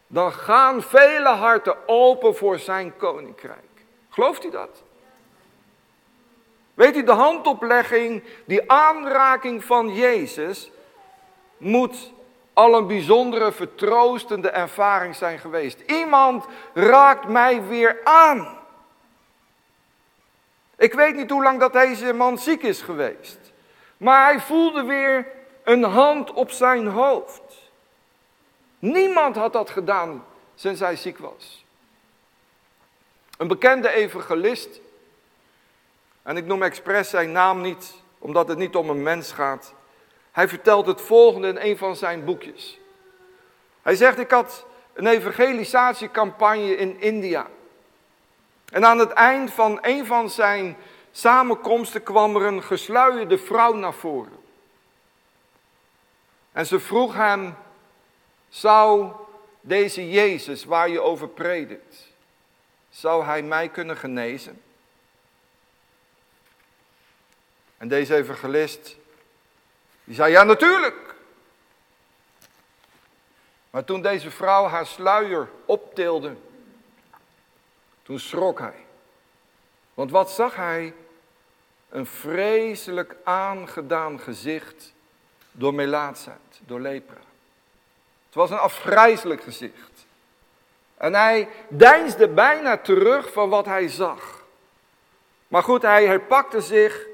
dan 0.07 0.33
gaan 0.33 0.83
vele 0.83 1.29
harten 1.29 1.89
open 1.89 2.37
voor 2.37 2.59
zijn 2.59 2.97
koninkrijk. 2.97 3.59
Gelooft 4.09 4.45
u 4.45 4.51
dat? 4.51 4.83
Weet 6.75 6.97
u, 6.97 7.03
de 7.03 7.13
handoplegging, 7.13 8.23
die 8.45 8.71
aanraking 8.71 9.65
van 9.65 9.95
Jezus, 9.95 10.71
moet 11.57 12.13
al 12.53 12.75
een 12.75 12.87
bijzondere 12.87 13.53
vertroostende 13.53 14.51
ervaring 14.51 15.15
zijn 15.17 15.39
geweest. 15.39 15.81
Iemand 15.81 16.47
raakt 16.75 17.29
mij 17.29 17.63
weer 17.63 18.01
aan. 18.05 18.59
Ik 20.77 20.95
weet 20.95 21.15
niet 21.15 21.31
hoe 21.31 21.43
lang 21.43 21.61
dat 21.61 21.73
deze 21.73 22.13
man 22.13 22.39
ziek 22.39 22.63
is 22.63 22.83
geweest. 22.83 23.39
Maar 23.97 24.25
hij 24.25 24.41
voelde 24.41 24.83
weer 24.83 25.27
een 25.65 25.83
hand 25.83 26.33
op 26.33 26.51
zijn 26.51 26.87
hoofd. 26.87 27.71
Niemand 28.79 29.37
had 29.37 29.53
dat 29.53 29.71
gedaan 29.71 30.25
sinds 30.55 30.81
hij 30.81 30.97
ziek 30.97 31.19
was. 31.19 31.65
Een 33.39 33.49
bekende 33.49 33.93
evangelist, 33.93 34.81
en 36.23 36.37
ik 36.37 36.47
noem 36.47 36.63
expres 36.63 37.11
zijn 37.11 37.33
naam 37.33 37.61
niet, 37.61 37.95
omdat 38.19 38.49
het 38.49 38.59
niet 38.59 38.75
om 38.75 38.91
een 38.91 39.03
mens 39.03 39.33
gaat. 39.33 39.75
Hij 40.33 40.49
vertelt 40.49 40.87
het 40.87 41.01
volgende 41.01 41.49
in 41.49 41.71
een 41.71 41.77
van 41.77 41.97
zijn 41.97 42.25
boekjes. 42.25 42.79
Hij 43.83 43.95
zegt, 43.95 44.19
ik 44.19 44.31
had 44.31 44.67
een 44.93 45.07
evangelisatiecampagne 45.07 46.77
in 46.77 47.01
India. 47.01 47.47
En 48.73 48.85
aan 48.85 48.99
het 48.99 49.11
eind 49.13 49.53
van 49.53 49.79
een 49.81 50.07
van 50.07 50.31
zijn 50.31 50.77
samenkomsten 51.11 52.03
kwam 52.03 52.37
er 52.37 52.43
een 52.43 52.63
gesluierde 52.63 53.39
vrouw 53.39 53.73
naar 53.73 53.95
voren. 53.95 54.41
En 56.53 56.67
ze 56.67 56.81
vroeg 56.81 57.15
hem, 57.15 57.55
zou 58.49 59.13
deze 59.61 60.11
Jezus 60.11 60.65
waar 60.65 60.89
je 60.89 61.01
over 61.01 61.29
predikt, 61.29 62.09
zou 62.91 63.25
hij 63.25 63.43
mij 63.43 63.69
kunnen 63.69 63.97
genezen? 63.97 64.63
En 67.77 67.89
deze 67.89 68.15
evangelist, 68.15 68.97
die 70.05 70.15
zei, 70.15 70.33
ja 70.33 70.43
natuurlijk. 70.43 71.15
Maar 73.71 73.85
toen 73.85 74.03
deze 74.03 74.31
vrouw 74.31 74.67
haar 74.67 74.87
sluier 74.87 75.49
optilde, 75.65 76.37
toen 78.03 78.19
schrok 78.19 78.59
hij. 78.59 78.85
Want 79.95 80.11
wat 80.11 80.31
zag 80.31 80.57
hij? 80.57 80.95
Een 81.89 82.07
vreselijk 82.07 83.17
aangedaan 83.25 84.21
gezicht 84.21 84.93
door 85.51 85.75
melaatsheid, 85.75 86.61
door 86.61 86.81
lepra. 86.81 87.21
Het 88.27 88.35
was 88.35 88.51
een 88.51 88.59
afgrijzelijk 88.59 89.43
gezicht. 89.43 90.07
En 90.97 91.15
hij 91.15 91.49
deinsde 91.69 92.29
bijna 92.29 92.77
terug 92.77 93.33
van 93.33 93.49
wat 93.49 93.67
hij 93.67 93.89
zag. 93.89 94.43
Maar 95.49 95.63
goed, 95.63 95.83
hij 95.83 96.07
herpakte 96.07 96.61
zich 96.61 97.07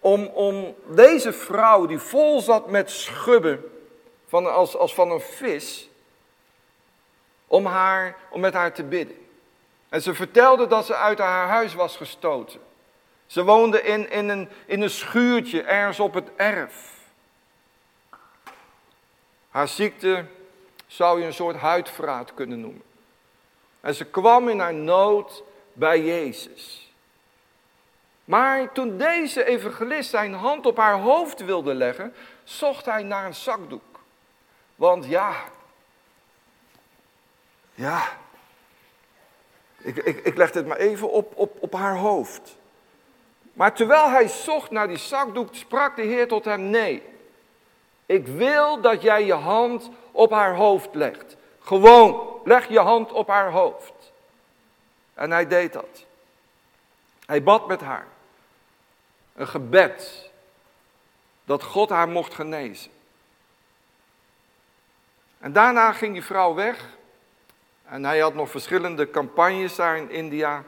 om, 0.00 0.26
om 0.26 0.74
deze 0.86 1.32
vrouw 1.32 1.86
die 1.86 1.98
vol 1.98 2.40
zat 2.40 2.68
met 2.68 2.90
schubben, 2.90 3.64
van, 4.26 4.52
als, 4.52 4.76
als 4.76 4.94
van 4.94 5.10
een 5.10 5.20
vis, 5.20 5.88
om, 7.46 7.66
haar, 7.66 8.16
om 8.30 8.40
met 8.40 8.54
haar 8.54 8.72
te 8.72 8.84
bidden. 8.84 9.16
En 9.88 10.02
ze 10.02 10.14
vertelde 10.14 10.66
dat 10.66 10.86
ze 10.86 10.94
uit 10.94 11.18
haar 11.18 11.48
huis 11.48 11.74
was 11.74 11.96
gestoten. 11.96 12.60
Ze 13.26 13.44
woonde 13.44 13.82
in, 13.82 14.10
in, 14.10 14.28
een, 14.28 14.48
in 14.66 14.82
een 14.82 14.90
schuurtje 14.90 15.62
ergens 15.62 16.00
op 16.00 16.14
het 16.14 16.30
erf. 16.36 16.98
Haar 19.50 19.68
ziekte 19.68 20.24
zou 20.86 21.20
je 21.20 21.26
een 21.26 21.34
soort 21.34 21.56
huidvraat 21.56 22.34
kunnen 22.34 22.60
noemen. 22.60 22.82
En 23.80 23.94
ze 23.94 24.04
kwam 24.04 24.48
in 24.48 24.58
haar 24.58 24.74
nood 24.74 25.42
bij 25.72 26.04
Jezus. 26.04 26.89
Maar 28.30 28.72
toen 28.72 28.96
deze 28.96 29.44
evangelist 29.44 30.10
zijn 30.10 30.32
hand 30.32 30.66
op 30.66 30.76
haar 30.76 30.98
hoofd 30.98 31.44
wilde 31.44 31.74
leggen, 31.74 32.14
zocht 32.44 32.84
hij 32.84 33.02
naar 33.02 33.26
een 33.26 33.34
zakdoek. 33.34 34.00
Want 34.74 35.06
ja, 35.06 35.34
ja, 37.74 38.02
ik, 39.78 39.96
ik, 39.96 40.18
ik 40.18 40.36
leg 40.36 40.52
het 40.52 40.66
maar 40.66 40.76
even 40.76 41.10
op, 41.10 41.32
op, 41.36 41.56
op 41.60 41.72
haar 41.72 41.96
hoofd. 41.96 42.56
Maar 43.52 43.74
terwijl 43.74 44.10
hij 44.10 44.28
zocht 44.28 44.70
naar 44.70 44.88
die 44.88 44.98
zakdoek, 44.98 45.54
sprak 45.54 45.96
de 45.96 46.02
Heer 46.02 46.28
tot 46.28 46.44
hem: 46.44 46.60
Nee, 46.60 47.02
ik 48.06 48.26
wil 48.26 48.80
dat 48.80 49.02
jij 49.02 49.24
je 49.24 49.34
hand 49.34 49.90
op 50.10 50.30
haar 50.30 50.54
hoofd 50.54 50.94
legt. 50.94 51.36
Gewoon, 51.60 52.40
leg 52.44 52.68
je 52.68 52.80
hand 52.80 53.12
op 53.12 53.28
haar 53.28 53.50
hoofd. 53.50 54.12
En 55.14 55.30
hij 55.30 55.46
deed 55.46 55.72
dat. 55.72 56.04
Hij 57.26 57.42
bad 57.42 57.66
met 57.66 57.80
haar. 57.80 58.06
Een 59.34 59.48
gebed 59.48 60.30
dat 61.44 61.62
God 61.62 61.90
haar 61.90 62.08
mocht 62.08 62.34
genezen. 62.34 62.90
En 65.38 65.52
daarna 65.52 65.92
ging 65.92 66.12
die 66.12 66.24
vrouw 66.24 66.54
weg. 66.54 66.88
En 67.84 68.04
hij 68.04 68.18
had 68.18 68.34
nog 68.34 68.50
verschillende 68.50 69.10
campagnes 69.10 69.74
daar 69.74 69.96
in 69.96 70.10
India. 70.10 70.64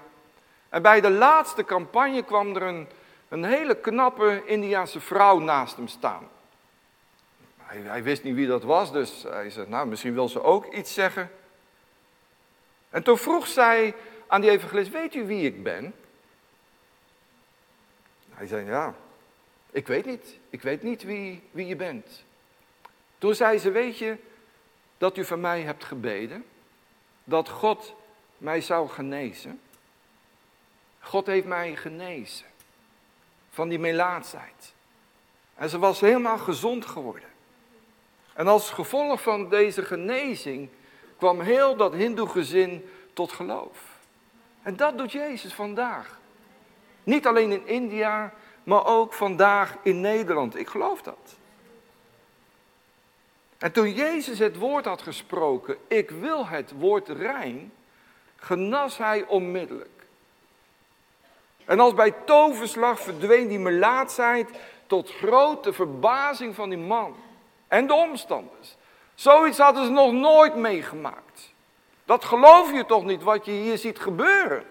En 0.68 0.82
bij 0.82 1.00
de 1.00 1.10
laatste 1.10 1.64
campagne 1.64 2.22
kwam 2.22 2.56
er 2.56 2.62
een, 2.62 2.88
een 3.28 3.44
hele 3.44 3.74
knappe 3.74 4.42
Indiaanse 4.46 5.00
vrouw 5.00 5.38
naast 5.38 5.76
hem 5.76 5.88
staan. 5.88 6.28
Hij, 7.56 7.80
hij 7.80 8.02
wist 8.02 8.22
niet 8.22 8.34
wie 8.34 8.46
dat 8.46 8.62
was, 8.62 8.92
dus 8.92 9.22
hij 9.22 9.50
zei, 9.50 9.68
nou 9.68 9.86
misschien 9.86 10.14
wil 10.14 10.28
ze 10.28 10.42
ook 10.42 10.74
iets 10.74 10.94
zeggen. 10.94 11.30
En 12.90 13.02
toen 13.02 13.18
vroeg 13.18 13.46
zij 13.46 13.94
aan 14.26 14.40
die 14.40 14.50
evangelist, 14.50 14.90
weet 14.90 15.14
u 15.14 15.26
wie 15.26 15.46
ik 15.46 15.62
ben? 15.62 15.94
Hij 18.42 18.50
zei, 18.50 18.66
ja, 18.66 18.94
ik 19.70 19.86
weet 19.86 20.06
niet. 20.06 20.38
Ik 20.50 20.62
weet 20.62 20.82
niet 20.82 21.02
wie, 21.02 21.42
wie 21.50 21.66
je 21.66 21.76
bent. 21.76 22.24
Toen 23.18 23.34
zei 23.34 23.58
ze, 23.58 23.70
weet 23.70 23.98
je 23.98 24.16
dat 24.98 25.16
u 25.16 25.24
van 25.24 25.40
mij 25.40 25.60
hebt 25.60 25.84
gebeden? 25.84 26.44
Dat 27.24 27.48
God 27.48 27.94
mij 28.38 28.60
zou 28.60 28.88
genezen? 28.88 29.60
God 30.98 31.26
heeft 31.26 31.46
mij 31.46 31.76
genezen 31.76 32.46
van 33.50 33.68
die 33.68 33.78
melaatsheid. 33.78 34.74
En 35.54 35.68
ze 35.68 35.78
was 35.78 36.00
helemaal 36.00 36.38
gezond 36.38 36.86
geworden. 36.86 37.28
En 38.32 38.46
als 38.46 38.70
gevolg 38.70 39.22
van 39.22 39.48
deze 39.48 39.84
genezing 39.84 40.68
kwam 41.16 41.40
heel 41.40 41.76
dat 41.76 41.92
hindoe-gezin 41.92 42.90
tot 43.12 43.32
geloof. 43.32 43.98
En 44.62 44.76
dat 44.76 44.98
doet 44.98 45.12
Jezus 45.12 45.54
vandaag. 45.54 46.20
Niet 47.04 47.26
alleen 47.26 47.52
in 47.52 47.66
India, 47.66 48.32
maar 48.64 48.86
ook 48.86 49.12
vandaag 49.12 49.76
in 49.82 50.00
Nederland. 50.00 50.56
Ik 50.56 50.68
geloof 50.68 51.02
dat. 51.02 51.36
En 53.58 53.72
toen 53.72 53.92
Jezus 53.92 54.38
het 54.38 54.56
woord 54.56 54.84
had 54.84 55.02
gesproken, 55.02 55.76
ik 55.88 56.10
wil 56.10 56.46
het 56.46 56.72
woord 56.78 57.08
rein, 57.08 57.72
genas 58.36 58.98
hij 58.98 59.24
onmiddellijk. 59.26 59.88
En 61.64 61.80
als 61.80 61.94
bij 61.94 62.10
toverslag 62.24 63.00
verdween 63.00 63.48
die 63.48 63.58
melaatsheid 63.58 64.48
tot 64.86 65.10
grote 65.10 65.72
verbazing 65.72 66.54
van 66.54 66.68
die 66.68 66.78
man 66.78 67.14
en 67.68 67.86
de 67.86 67.94
omstanders. 67.94 68.76
Zoiets 69.14 69.58
hadden 69.58 69.84
ze 69.84 69.90
nog 69.90 70.12
nooit 70.12 70.54
meegemaakt. 70.54 71.52
Dat 72.04 72.24
geloof 72.24 72.72
je 72.72 72.86
toch 72.86 73.04
niet 73.04 73.22
wat 73.22 73.44
je 73.44 73.52
hier 73.52 73.78
ziet 73.78 73.98
gebeuren? 73.98 74.64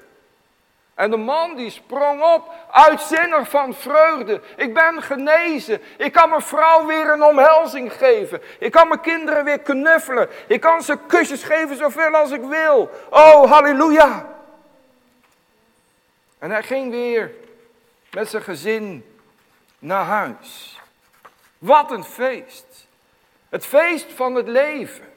En 0.95 1.12
de 1.12 1.17
man 1.17 1.56
die 1.56 1.69
sprong 1.69 2.21
op, 2.21 2.54
uitzinnig 2.71 3.49
van 3.49 3.73
vreugde. 3.73 4.41
Ik 4.56 4.73
ben 4.73 5.01
genezen. 5.01 5.82
Ik 5.97 6.12
kan 6.12 6.30
mijn 6.30 6.41
vrouw 6.41 6.86
weer 6.86 7.10
een 7.10 7.23
omhelzing 7.23 7.93
geven. 7.93 8.41
Ik 8.60 8.71
kan 8.71 8.88
mijn 8.88 9.01
kinderen 9.01 9.43
weer 9.43 9.60
knuffelen. 9.60 10.30
Ik 10.47 10.62
kan 10.62 10.82
ze 10.84 10.97
kusjes 11.08 11.43
geven 11.43 11.75
zoveel 11.75 12.15
als 12.15 12.32
ik 12.32 12.41
wil. 12.41 12.91
Oh, 13.10 13.51
halleluja. 13.51 14.30
En 16.39 16.51
hij 16.51 16.63
ging 16.63 16.91
weer 16.91 17.32
met 18.12 18.30
zijn 18.30 18.43
gezin 18.43 19.06
naar 19.80 20.06
huis. 20.06 20.80
Wat 21.58 21.91
een 21.91 22.04
feest. 22.04 22.88
Het 23.49 23.65
feest 23.65 24.13
van 24.13 24.36
het 24.36 24.47
leven. 24.47 25.10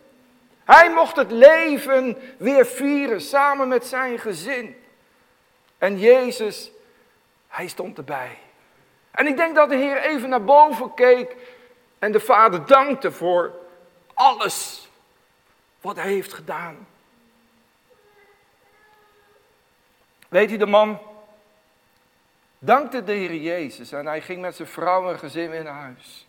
Hij 0.65 0.91
mocht 0.91 1.17
het 1.17 1.31
leven 1.31 2.19
weer 2.39 2.67
vieren 2.67 3.21
samen 3.21 3.69
met 3.69 3.87
zijn 3.87 4.19
gezin. 4.19 4.84
En 5.85 5.99
Jezus, 5.99 6.71
hij 7.49 7.69
stond 7.69 7.99
erbij. 7.99 8.39
En 9.11 9.27
ik 9.27 9.37
denk 9.37 9.55
dat 9.55 9.69
de 9.69 9.77
Heer 9.77 10.03
even 10.03 10.29
naar 10.29 10.45
boven 10.45 10.95
keek 10.95 11.37
en 11.99 12.13
de 12.13 12.21
Vader 12.21 12.67
dankte 12.67 13.13
voor 13.13 13.53
alles 14.15 14.89
wat 15.81 15.97
hij 15.97 16.13
heeft 16.13 16.33
gedaan. 16.33 16.87
Weet 20.29 20.51
u, 20.51 20.57
de 20.57 20.67
man 20.67 20.99
dankte 22.59 23.05
de 23.05 23.13
Heer 23.13 23.35
Jezus 23.35 23.93
en 23.93 24.07
hij 24.07 24.21
ging 24.21 24.41
met 24.41 24.57
zijn 24.57 24.69
vrouw 24.69 25.11
en 25.11 25.19
gezin 25.19 25.51
weer 25.51 25.65
naar 25.65 25.81
huis. 25.81 26.27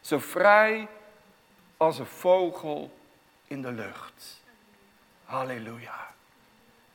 Zo 0.00 0.18
vrij 0.18 0.88
als 1.76 1.98
een 1.98 2.06
vogel 2.06 2.98
in 3.46 3.62
de 3.62 3.72
lucht. 3.72 4.42
Halleluja. 5.24 6.13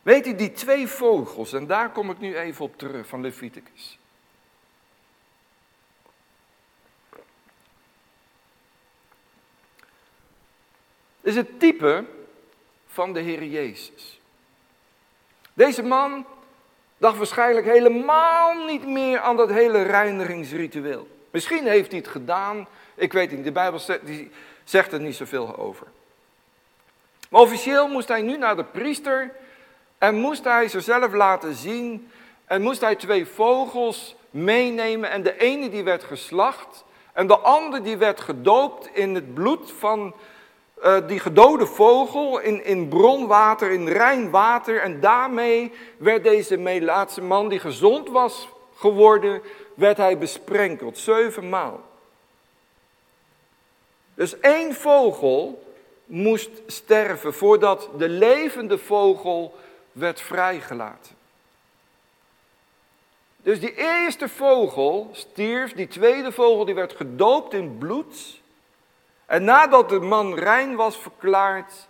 Weet 0.09 0.27
u, 0.27 0.35
die 0.35 0.51
twee 0.51 0.87
vogels, 0.87 1.53
en 1.53 1.67
daar 1.67 1.89
kom 1.89 2.09
ik 2.09 2.19
nu 2.19 2.37
even 2.37 2.65
op 2.65 2.77
terug 2.77 3.07
van 3.07 3.21
Leviticus. 3.21 3.97
is 11.21 11.35
het 11.35 11.59
type 11.59 12.05
van 12.87 13.13
de 13.13 13.19
Heer 13.19 13.43
Jezus. 13.43 14.19
Deze 15.53 15.83
man 15.83 16.25
dacht 16.97 17.17
waarschijnlijk 17.17 17.65
helemaal 17.65 18.65
niet 18.65 18.87
meer 18.87 19.19
aan 19.19 19.37
dat 19.37 19.49
hele 19.49 19.81
reinigingsritueel. 19.81 21.07
Misschien 21.31 21.67
heeft 21.67 21.91
hij 21.91 21.99
het 21.99 22.09
gedaan, 22.09 22.67
ik 22.95 23.13
weet 23.13 23.31
niet, 23.31 23.43
de 23.43 23.51
Bijbel 23.51 23.79
zegt, 23.79 24.01
zegt 24.63 24.91
er 24.91 24.99
niet 24.99 25.15
zoveel 25.15 25.57
over. 25.57 25.87
Maar 27.29 27.41
officieel 27.41 27.87
moest 27.87 28.07
hij 28.07 28.21
nu 28.21 28.37
naar 28.37 28.55
de 28.55 28.63
priester 28.63 29.35
en 29.99 30.15
moest 30.15 30.43
hij 30.43 30.67
zichzelf 30.67 31.13
laten 31.13 31.55
zien 31.55 32.11
en 32.45 32.61
moest 32.61 32.81
hij 32.81 32.95
twee 32.95 33.25
vogels 33.25 34.15
meenemen 34.29 35.09
en 35.09 35.23
de 35.23 35.37
ene 35.37 35.69
die 35.69 35.83
werd 35.83 36.03
geslacht 36.03 36.83
en 37.13 37.27
de 37.27 37.37
andere 37.37 37.81
die 37.81 37.97
werd 37.97 38.19
gedoopt 38.19 38.89
in 38.93 39.15
het 39.15 39.33
bloed 39.33 39.71
van 39.77 40.13
uh, 40.83 41.07
die 41.07 41.19
gedode 41.19 41.65
vogel 41.65 42.39
in, 42.39 42.65
in 42.65 42.87
bronwater, 42.87 43.71
in 43.71 43.87
rein 43.87 44.29
water. 44.29 44.81
En 44.81 44.99
daarmee 44.99 45.71
werd 45.97 46.23
deze 46.23 46.57
Melaatse 46.57 47.21
man, 47.21 47.49
die 47.49 47.59
gezond 47.59 48.09
was 48.09 48.47
geworden, 48.75 49.41
werd 49.73 49.97
hij 49.97 50.17
besprenkeld. 50.17 50.97
Zevenmaal. 50.97 51.81
Dus 54.13 54.39
één 54.39 54.73
vogel 54.73 55.63
moest 56.05 56.49
sterven 56.67 57.33
voordat 57.33 57.89
de 57.97 58.09
levende 58.09 58.77
vogel 58.77 59.53
werd 59.99 60.21
vrijgelaten. 60.21 61.17
Dus 63.37 63.59
die 63.59 63.75
eerste 63.75 64.29
vogel 64.29 65.09
stierf, 65.11 65.73
die 65.73 65.87
tweede 65.87 66.31
vogel 66.31 66.65
die 66.65 66.75
werd 66.75 66.95
gedoopt 66.95 67.53
in 67.53 67.77
bloed. 67.77 68.41
En 69.25 69.43
nadat 69.43 69.89
de 69.89 69.99
man 69.99 70.33
rein 70.33 70.75
was 70.75 70.97
verklaard 70.97 71.87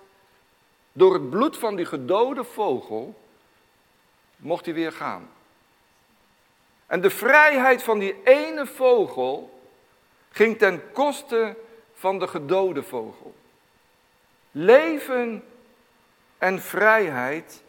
door 0.92 1.14
het 1.14 1.30
bloed 1.30 1.58
van 1.58 1.76
die 1.76 1.86
gedode 1.86 2.44
vogel, 2.44 3.22
mocht 4.36 4.66
hij 4.66 4.74
weer 4.74 4.92
gaan. 4.92 5.30
En 6.86 7.02
de 7.02 7.10
vrijheid 7.10 7.84
van 7.84 8.00
die 8.00 8.16
ene 8.24 8.68
vogel 8.68 9.60
ging 10.32 10.58
ten 10.58 10.92
koste 10.92 11.56
van 11.94 12.20
de 12.20 12.28
gedode 12.28 12.84
vogel. 12.84 13.36
Leven 14.52 15.44
en 16.38 16.62
vrijheid 16.62 17.64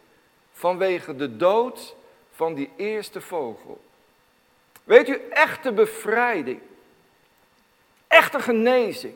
vanwege 0.61 1.17
de 1.17 1.37
dood 1.37 1.95
van 2.31 2.55
die 2.55 2.71
eerste 2.77 3.21
vogel. 3.21 3.81
Weet 4.85 5.09
u, 5.09 5.21
echte 5.31 5.73
bevrijding, 5.73 6.61
echte 8.07 8.41
genezing 8.41 9.15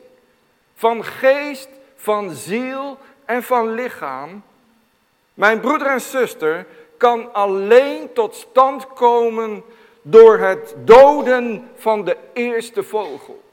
van 0.75 1.03
geest, 1.03 1.69
van 1.95 2.31
ziel 2.31 2.97
en 3.25 3.43
van 3.43 3.73
lichaam. 3.73 4.43
Mijn 5.33 5.59
broeder 5.59 5.87
en 5.87 6.01
zuster 6.01 6.67
kan 6.97 7.33
alleen 7.33 8.13
tot 8.13 8.35
stand 8.35 8.87
komen 8.93 9.63
door 10.01 10.37
het 10.37 10.75
doden 10.77 11.71
van 11.75 12.05
de 12.05 12.17
eerste 12.33 12.83
vogel. 12.83 13.43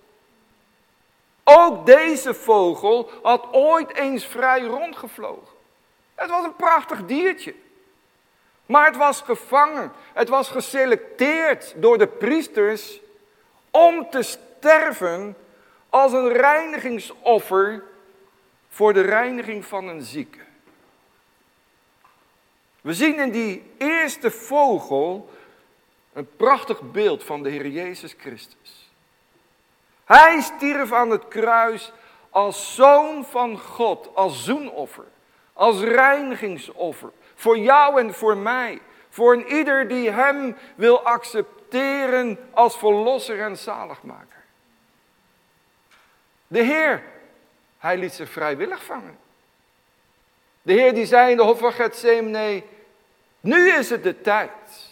Ook 1.44 1.86
deze 1.86 2.34
vogel 2.34 3.10
had 3.22 3.46
ooit 3.52 3.94
eens 3.94 4.26
vrij 4.26 4.62
rondgevlogen. 4.62 5.56
Het 6.14 6.30
was 6.30 6.44
een 6.44 6.56
prachtig 6.56 7.04
diertje. 7.04 7.54
Maar 8.72 8.86
het 8.86 8.96
was 8.96 9.20
gevangen. 9.20 9.92
Het 10.12 10.28
was 10.28 10.48
geselecteerd 10.48 11.74
door 11.76 11.98
de 11.98 12.06
priesters 12.06 13.00
om 13.70 14.10
te 14.10 14.22
sterven 14.22 15.36
als 15.88 16.12
een 16.12 16.32
reinigingsoffer 16.32 17.82
voor 18.68 18.92
de 18.92 19.00
reiniging 19.00 19.64
van 19.64 19.88
een 19.88 20.02
zieke. 20.02 20.38
We 22.80 22.94
zien 22.94 23.18
in 23.18 23.30
die 23.30 23.70
eerste 23.78 24.30
vogel 24.30 25.30
een 26.12 26.36
prachtig 26.36 26.80
beeld 26.80 27.24
van 27.24 27.42
de 27.42 27.50
Heer 27.50 27.66
Jezus 27.66 28.14
Christus. 28.18 28.90
Hij 30.04 30.40
stierf 30.40 30.92
aan 30.92 31.10
het 31.10 31.28
kruis 31.28 31.92
als 32.30 32.74
zoon 32.74 33.24
van 33.24 33.58
God, 33.58 34.14
als 34.14 34.44
zoenoffer, 34.44 35.06
als 35.52 35.80
reinigingsoffer. 35.80 37.12
Voor 37.42 37.58
jou 37.58 38.00
en 38.00 38.14
voor 38.14 38.36
mij. 38.36 38.80
Voor 39.08 39.32
een 39.32 39.46
ieder 39.46 39.88
die 39.88 40.10
hem 40.10 40.56
wil 40.74 41.02
accepteren 41.02 42.38
als 42.50 42.78
verlosser 42.78 43.40
en 43.40 43.56
zaligmaker. 43.56 44.44
De 46.46 46.62
Heer, 46.62 47.02
hij 47.78 47.96
liet 47.96 48.12
zich 48.12 48.30
vrijwillig 48.30 48.84
vangen. 48.84 49.18
De 50.62 50.72
Heer 50.72 50.94
die 50.94 51.06
zei 51.06 51.30
in 51.30 51.36
de 51.36 51.42
hof 51.42 51.58
van 51.58 51.72
Gethsemane, 51.72 52.62
nu 53.40 53.70
is 53.70 53.90
het 53.90 54.02
de 54.02 54.20
tijd. 54.20 54.90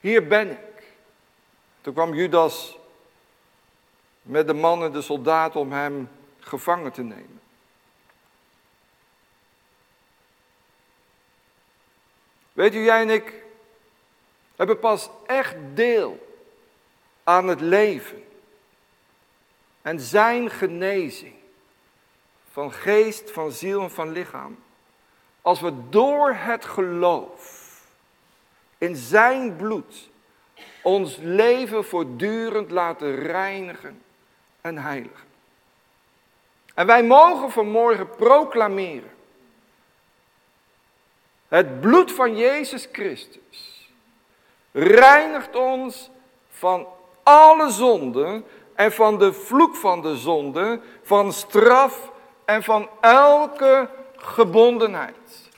Hier 0.00 0.26
ben 0.26 0.50
ik. 0.50 0.82
Toen 1.80 1.94
kwam 1.94 2.14
Judas 2.14 2.78
met 4.22 4.46
de 4.46 4.54
mannen, 4.54 4.92
de 4.92 5.02
soldaten, 5.02 5.60
om 5.60 5.72
hem 5.72 6.10
gevangen 6.40 6.92
te 6.92 7.02
nemen. 7.02 7.39
Weet 12.60 12.74
u, 12.74 12.84
jij 12.84 13.00
en 13.00 13.10
ik 13.10 13.34
hebben 14.56 14.78
pas 14.78 15.10
echt 15.26 15.56
deel 15.74 16.36
aan 17.24 17.48
het 17.48 17.60
leven 17.60 18.24
en 19.82 20.00
zijn 20.00 20.50
genezing 20.50 21.34
van 22.50 22.72
geest, 22.72 23.30
van 23.30 23.52
ziel 23.52 23.82
en 23.82 23.90
van 23.90 24.12
lichaam. 24.12 24.58
Als 25.42 25.60
we 25.60 25.72
door 25.88 26.34
het 26.34 26.64
geloof 26.64 27.74
in 28.78 28.96
zijn 28.96 29.56
bloed 29.56 30.10
ons 30.82 31.16
leven 31.16 31.84
voortdurend 31.84 32.70
laten 32.70 33.14
reinigen 33.16 34.02
en 34.60 34.78
heiligen. 34.78 35.28
En 36.74 36.86
wij 36.86 37.02
mogen 37.04 37.50
vanmorgen 37.50 38.10
proclameren. 38.10 39.19
Het 41.50 41.80
bloed 41.80 42.12
van 42.12 42.36
Jezus 42.36 42.88
Christus 42.92 43.90
reinigt 44.72 45.56
ons 45.56 46.10
van 46.48 46.86
alle 47.22 47.70
zonden 47.70 48.44
en 48.74 48.92
van 48.92 49.18
de 49.18 49.32
vloek 49.32 49.76
van 49.76 50.02
de 50.02 50.16
zonde, 50.16 50.80
van 51.02 51.32
straf 51.32 52.12
en 52.44 52.62
van 52.62 52.88
elke 53.00 53.88
gebondenheid. 54.16 55.50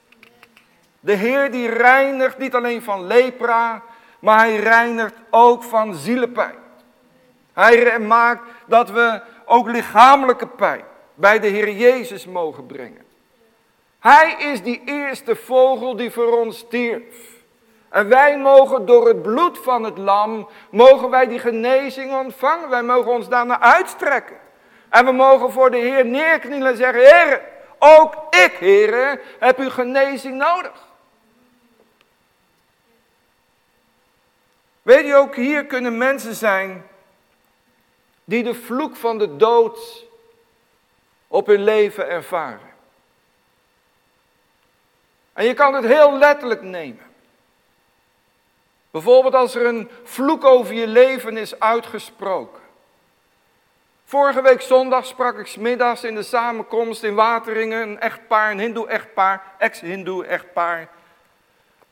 De 1.01 1.13
Heer 1.13 1.51
die 1.51 1.69
reinigt 1.69 2.39
niet 2.39 2.55
alleen 2.55 2.83
van 2.83 3.07
lepra, 3.07 3.83
maar 4.19 4.39
hij 4.39 4.57
reinigt 4.57 5.15
ook 5.31 5.63
van 5.63 5.95
zielepijn. 5.95 6.59
Hij 7.53 7.99
maakt 7.99 8.43
dat 8.67 8.91
we 8.91 9.23
ook 9.45 9.69
lichamelijke 9.69 10.47
pijn 10.47 10.85
bij 11.15 11.39
de 11.39 11.47
Heer 11.47 11.73
Jezus 11.73 12.27
mogen 12.27 12.67
brengen. 12.67 13.12
Hij 14.03 14.35
is 14.39 14.63
die 14.63 14.83
eerste 14.85 15.37
vogel 15.37 15.97
die 15.97 16.11
voor 16.11 16.39
ons 16.39 16.59
stierf. 16.59 17.43
En 17.89 18.09
wij 18.09 18.39
mogen 18.39 18.87
door 18.87 19.09
het 19.09 19.23
bloed 19.23 19.59
van 19.59 19.83
het 19.83 19.99
lam, 19.99 20.49
mogen 20.71 21.11
wij 21.11 21.27
die 21.27 21.39
genezing 21.39 22.13
ontvangen. 22.13 22.69
Wij 22.69 22.83
mogen 22.83 23.13
ons 23.13 23.29
daarna 23.29 23.61
uitstrekken. 23.61 24.37
En 24.89 25.05
we 25.05 25.13
mogen 25.13 25.53
voor 25.53 25.71
de 25.71 25.77
Heer 25.77 26.07
neerknielen 26.07 26.69
en 26.69 26.77
zeggen, 26.77 27.01
Heer, 27.01 27.43
ook 27.79 28.15
ik, 28.31 28.53
Heer, 28.59 29.21
heb 29.39 29.59
uw 29.59 29.71
genezing 29.71 30.37
nodig. 30.37 30.87
Weet 34.83 35.07
je 35.07 35.15
ook, 35.15 35.35
hier 35.35 35.67
kunnen 35.67 35.99
mensen 35.99 36.35
zijn 36.35 36.87
die 38.25 38.43
de 38.43 38.55
vloek 38.55 38.97
van 38.97 39.19
de 39.19 39.37
dood 39.37 40.07
op 41.29 41.47
hun 41.47 41.65
leven 41.65 42.09
ervaren. 42.09 42.72
En 45.33 45.45
je 45.45 45.55
kan 45.55 45.75
het 45.75 45.85
heel 45.85 46.19
letterlijk 46.19 46.63
nemen. 46.63 47.11
Bijvoorbeeld 48.91 49.35
als 49.35 49.55
er 49.55 49.67
een 49.67 49.91
vloek 50.05 50.45
over 50.45 50.75
je 50.75 50.87
leven 50.87 51.37
is 51.37 51.61
uitgesproken. 51.61 52.61
Vorige 54.05 54.43
week 54.43 54.61
zondag 54.61 55.07
sprak 55.07 55.39
ik 55.39 55.47
smiddags 55.47 56.05
in 56.05 56.15
de 56.15 56.23
samenkomst 56.23 57.03
in 57.03 57.15
Wateringen 57.15 57.89
een 57.89 58.01
echtpaar, 58.01 58.51
een 58.51 58.59
hindoe-echtpaar, 58.59 59.43
ex-hindoe-echtpaar. 59.59 60.89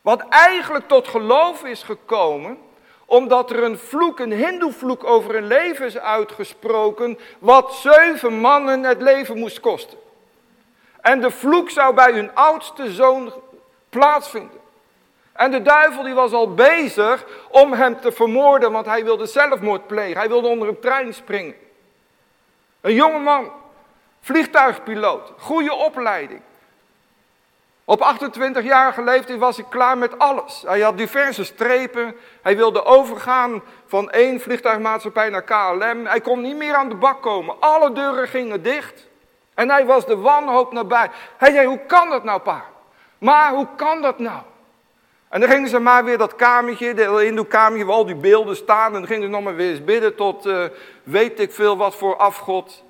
Wat 0.01 0.29
eigenlijk 0.29 0.89
tot 0.89 1.09
geloof 1.09 1.65
is 1.65 1.83
gekomen, 1.83 2.59
omdat 3.07 3.51
er 3.51 3.63
een 3.63 3.79
vloek, 3.79 4.19
een 4.19 4.33
hindoe-vloek 4.33 5.05
over 5.05 5.35
hun 5.35 5.47
leven 5.47 5.87
is 5.87 5.99
uitgesproken, 5.99 7.19
wat 7.39 7.75
zeven 7.75 8.33
mannen 8.33 8.83
het 8.83 9.01
leven 9.01 9.39
moest 9.39 9.61
kosten. 9.61 9.99
En 11.01 11.21
de 11.21 11.31
vloek 11.31 11.71
zou 11.71 11.95
bij 11.95 12.13
hun 12.13 12.35
oudste 12.35 12.93
zoon 12.93 13.33
plaatsvinden. 13.89 14.61
En 15.33 15.51
de 15.51 15.63
duivel 15.63 16.03
die 16.03 16.15
was 16.15 16.33
al 16.33 16.55
bezig 16.55 17.25
om 17.49 17.73
hem 17.73 18.01
te 18.01 18.13
vermoorden, 18.13 18.73
want 18.73 18.87
hij 18.87 19.05
wilde 19.05 19.27
zelfmoord 19.27 19.87
plegen. 19.87 20.17
Hij 20.17 20.29
wilde 20.29 20.49
onder 20.49 20.69
een 20.69 20.81
trein 20.81 21.15
springen. 21.15 21.55
Een 22.81 22.95
jonge 22.95 23.19
man, 23.19 23.53
vliegtuigpiloot, 24.21 25.33
goede 25.39 25.75
opleiding. 25.75 26.41
Op 27.85 28.19
28-jarige 28.21 29.03
leeftijd 29.03 29.39
was 29.39 29.57
hij 29.57 29.67
klaar 29.69 29.99
met 29.99 30.19
alles. 30.19 30.63
Hij 30.67 30.81
had 30.81 30.99
diverse 30.99 31.45
strepen. 31.45 32.17
Hij 32.43 32.57
wilde 32.57 32.85
overgaan 32.85 33.63
van 33.87 34.11
één 34.11 34.41
vliegtuigmaatschappij 34.41 35.29
naar 35.29 35.43
KLM. 35.43 36.07
Hij 36.07 36.21
kon 36.21 36.41
niet 36.41 36.57
meer 36.57 36.75
aan 36.75 36.89
de 36.89 36.95
bak 36.95 37.23
komen. 37.23 37.61
Alle 37.61 37.93
deuren 37.93 38.29
gingen 38.29 38.63
dicht. 38.63 39.09
En 39.61 39.71
hij 39.71 39.87
was 39.87 40.07
de 40.07 40.17
wanhoop 40.17 40.73
nabij. 40.73 41.11
Hij 41.37 41.53
zei, 41.53 41.67
hoe 41.67 41.81
kan 41.87 42.11
dat 42.11 42.25
nou 42.25 42.41
pa? 42.41 42.65
Maar 43.19 43.53
hoe 43.53 43.67
kan 43.77 44.03
dat 44.03 44.19
nou? 44.19 44.41
En 45.29 45.41
dan 45.41 45.49
gingen 45.49 45.69
ze 45.69 45.79
maar 45.79 46.05
weer 46.05 46.19
dat 46.19 46.37
kamertje, 46.37 46.95
de 46.95 47.21
hindoe-kamertje 47.23 47.87
waar 47.87 47.95
al 47.95 48.07
die 48.07 48.15
beelden 48.15 48.57
staan. 48.57 48.87
En 48.87 48.93
dan 48.93 49.07
gingen 49.07 49.23
ze 49.23 49.29
nog 49.29 49.43
maar 49.43 49.55
weer 49.55 49.71
eens 49.71 49.85
bidden 49.85 50.15
tot 50.15 50.47
uh, 50.47 50.65
weet 51.03 51.41
ik 51.41 51.53
veel 51.53 51.77
wat 51.77 51.97
voor 51.97 52.17
afgod. 52.17 52.85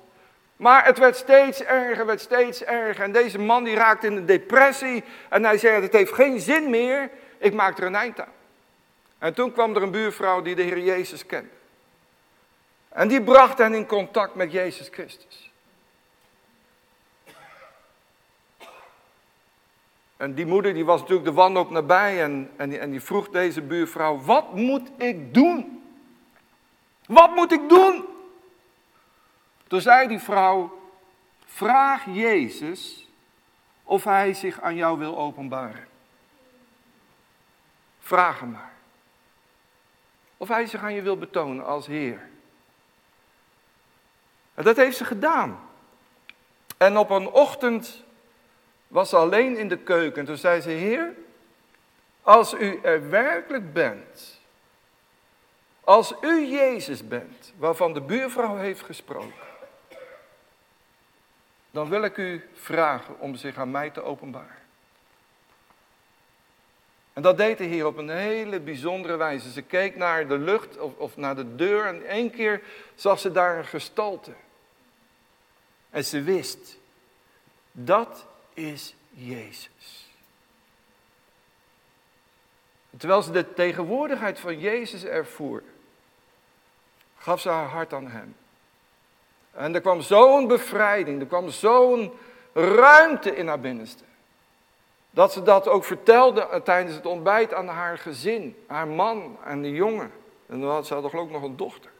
Maar 0.55 0.85
het 0.85 0.97
werd 0.97 1.15
steeds 1.15 1.63
erger, 1.63 2.05
werd 2.05 2.21
steeds 2.21 2.63
erger. 2.63 3.03
En 3.03 3.11
deze 3.11 3.39
man 3.39 3.63
die 3.63 3.75
raakte 3.75 4.07
in 4.07 4.15
een 4.15 4.25
depressie. 4.25 5.03
En 5.29 5.45
hij 5.45 5.57
zei, 5.57 5.81
het 5.81 5.93
heeft 5.93 6.13
geen 6.13 6.39
zin 6.39 6.69
meer, 6.69 7.09
ik 7.37 7.53
maak 7.53 7.77
er 7.77 7.85
een 7.85 7.95
eind 7.95 8.19
aan. 8.19 8.33
En 9.19 9.33
toen 9.33 9.51
kwam 9.51 9.75
er 9.75 9.81
een 9.81 9.91
buurvrouw 9.91 10.41
die 10.41 10.55
de 10.55 10.61
Heer 10.61 10.79
Jezus 10.79 11.25
kende. 11.25 11.49
En 12.89 13.07
die 13.07 13.21
bracht 13.21 13.57
hen 13.57 13.73
in 13.73 13.85
contact 13.85 14.35
met 14.35 14.51
Jezus 14.51 14.87
Christus. 14.91 15.40
En 20.21 20.33
die 20.33 20.45
moeder 20.45 20.73
die 20.73 20.85
was 20.85 20.99
natuurlijk 20.99 21.27
de 21.27 21.33
wanhoop 21.33 21.69
nabij 21.69 22.23
en, 22.23 22.51
en, 22.55 22.69
die, 22.69 22.79
en 22.79 22.91
die 22.91 23.01
vroeg 23.01 23.29
deze 23.29 23.61
buurvrouw, 23.61 24.19
wat 24.19 24.55
moet 24.55 24.89
ik 24.97 25.33
doen? 25.33 25.83
Wat 27.05 27.35
moet 27.35 27.51
ik 27.51 27.69
doen? 27.69 28.05
Toen 29.67 29.81
zei 29.81 30.07
die 30.07 30.19
vrouw, 30.19 30.79
vraag 31.45 32.05
Jezus 32.05 33.09
of 33.83 34.03
hij 34.03 34.33
zich 34.33 34.61
aan 34.61 34.75
jou 34.75 34.97
wil 34.97 35.17
openbaren. 35.17 35.87
Vraag 37.99 38.39
hem 38.39 38.51
maar. 38.51 38.73
Of 40.37 40.47
hij 40.47 40.65
zich 40.65 40.83
aan 40.83 40.93
je 40.93 41.01
wil 41.01 41.17
betonen 41.17 41.65
als 41.65 41.87
Heer. 41.87 42.29
En 44.53 44.63
dat 44.63 44.75
heeft 44.75 44.97
ze 44.97 45.05
gedaan. 45.05 45.59
En 46.77 46.97
op 46.97 47.09
een 47.09 47.27
ochtend 47.27 48.00
was 48.91 49.13
alleen 49.13 49.57
in 49.57 49.67
de 49.67 49.77
keuken. 49.77 50.25
Toen 50.25 50.37
zei 50.37 50.61
ze, 50.61 50.69
Heer, 50.69 51.13
als 52.21 52.53
u 52.53 52.79
er 52.83 53.09
werkelijk 53.09 53.73
bent, 53.73 54.39
als 55.83 56.13
u 56.21 56.45
Jezus 56.45 57.07
bent, 57.07 57.53
waarvan 57.57 57.93
de 57.93 58.01
buurvrouw 58.01 58.55
heeft 58.55 58.81
gesproken, 58.81 59.49
dan 61.71 61.89
wil 61.89 62.03
ik 62.03 62.17
u 62.17 62.49
vragen 62.53 63.19
om 63.19 63.35
zich 63.35 63.57
aan 63.57 63.71
mij 63.71 63.89
te 63.89 64.03
openbaren. 64.03 64.59
En 67.13 67.21
dat 67.21 67.37
deed 67.37 67.57
de 67.57 67.63
Heer 67.63 67.85
op 67.85 67.97
een 67.97 68.09
hele 68.09 68.59
bijzondere 68.59 69.15
wijze. 69.15 69.51
Ze 69.51 69.61
keek 69.61 69.95
naar 69.95 70.27
de 70.27 70.37
lucht 70.37 70.77
of, 70.77 70.97
of 70.97 71.17
naar 71.17 71.35
de 71.35 71.55
deur 71.55 71.85
en 71.85 72.05
één 72.05 72.31
keer 72.31 72.61
zag 72.95 73.19
ze 73.19 73.31
daar 73.31 73.57
een 73.57 73.65
gestalte. 73.65 74.31
En 75.89 76.05
ze 76.05 76.21
wist, 76.21 76.77
dat 77.71 78.29
is 78.53 78.95
Jezus. 79.09 80.09
Terwijl 82.97 83.21
ze 83.21 83.31
de 83.31 83.53
tegenwoordigheid 83.53 84.39
van 84.39 84.59
Jezus 84.59 85.03
ervoer, 85.03 85.63
gaf 87.17 87.41
ze 87.41 87.49
haar 87.49 87.67
hart 87.67 87.93
aan 87.93 88.07
Hem. 88.07 88.35
En 89.51 89.75
er 89.75 89.81
kwam 89.81 90.01
zo'n 90.01 90.47
bevrijding, 90.47 91.21
er 91.21 91.27
kwam 91.27 91.49
zo'n 91.49 92.11
ruimte 92.53 93.35
in 93.35 93.47
haar 93.47 93.59
binnenste. 93.59 94.03
Dat 95.09 95.33
ze 95.33 95.41
dat 95.41 95.67
ook 95.67 95.83
vertelde 95.83 96.61
tijdens 96.63 96.95
het 96.95 97.05
ontbijt 97.05 97.53
aan 97.53 97.67
haar 97.67 97.97
gezin, 97.97 98.63
haar 98.67 98.87
man 98.87 99.37
en 99.43 99.61
de 99.61 99.71
jongen. 99.71 100.11
En 100.45 100.61
dan 100.61 100.69
had 100.69 100.87
ze 100.87 100.93
had 100.93 101.13
ook 101.13 101.31
nog 101.31 101.43
een 101.43 101.57
dochter. 101.57 101.91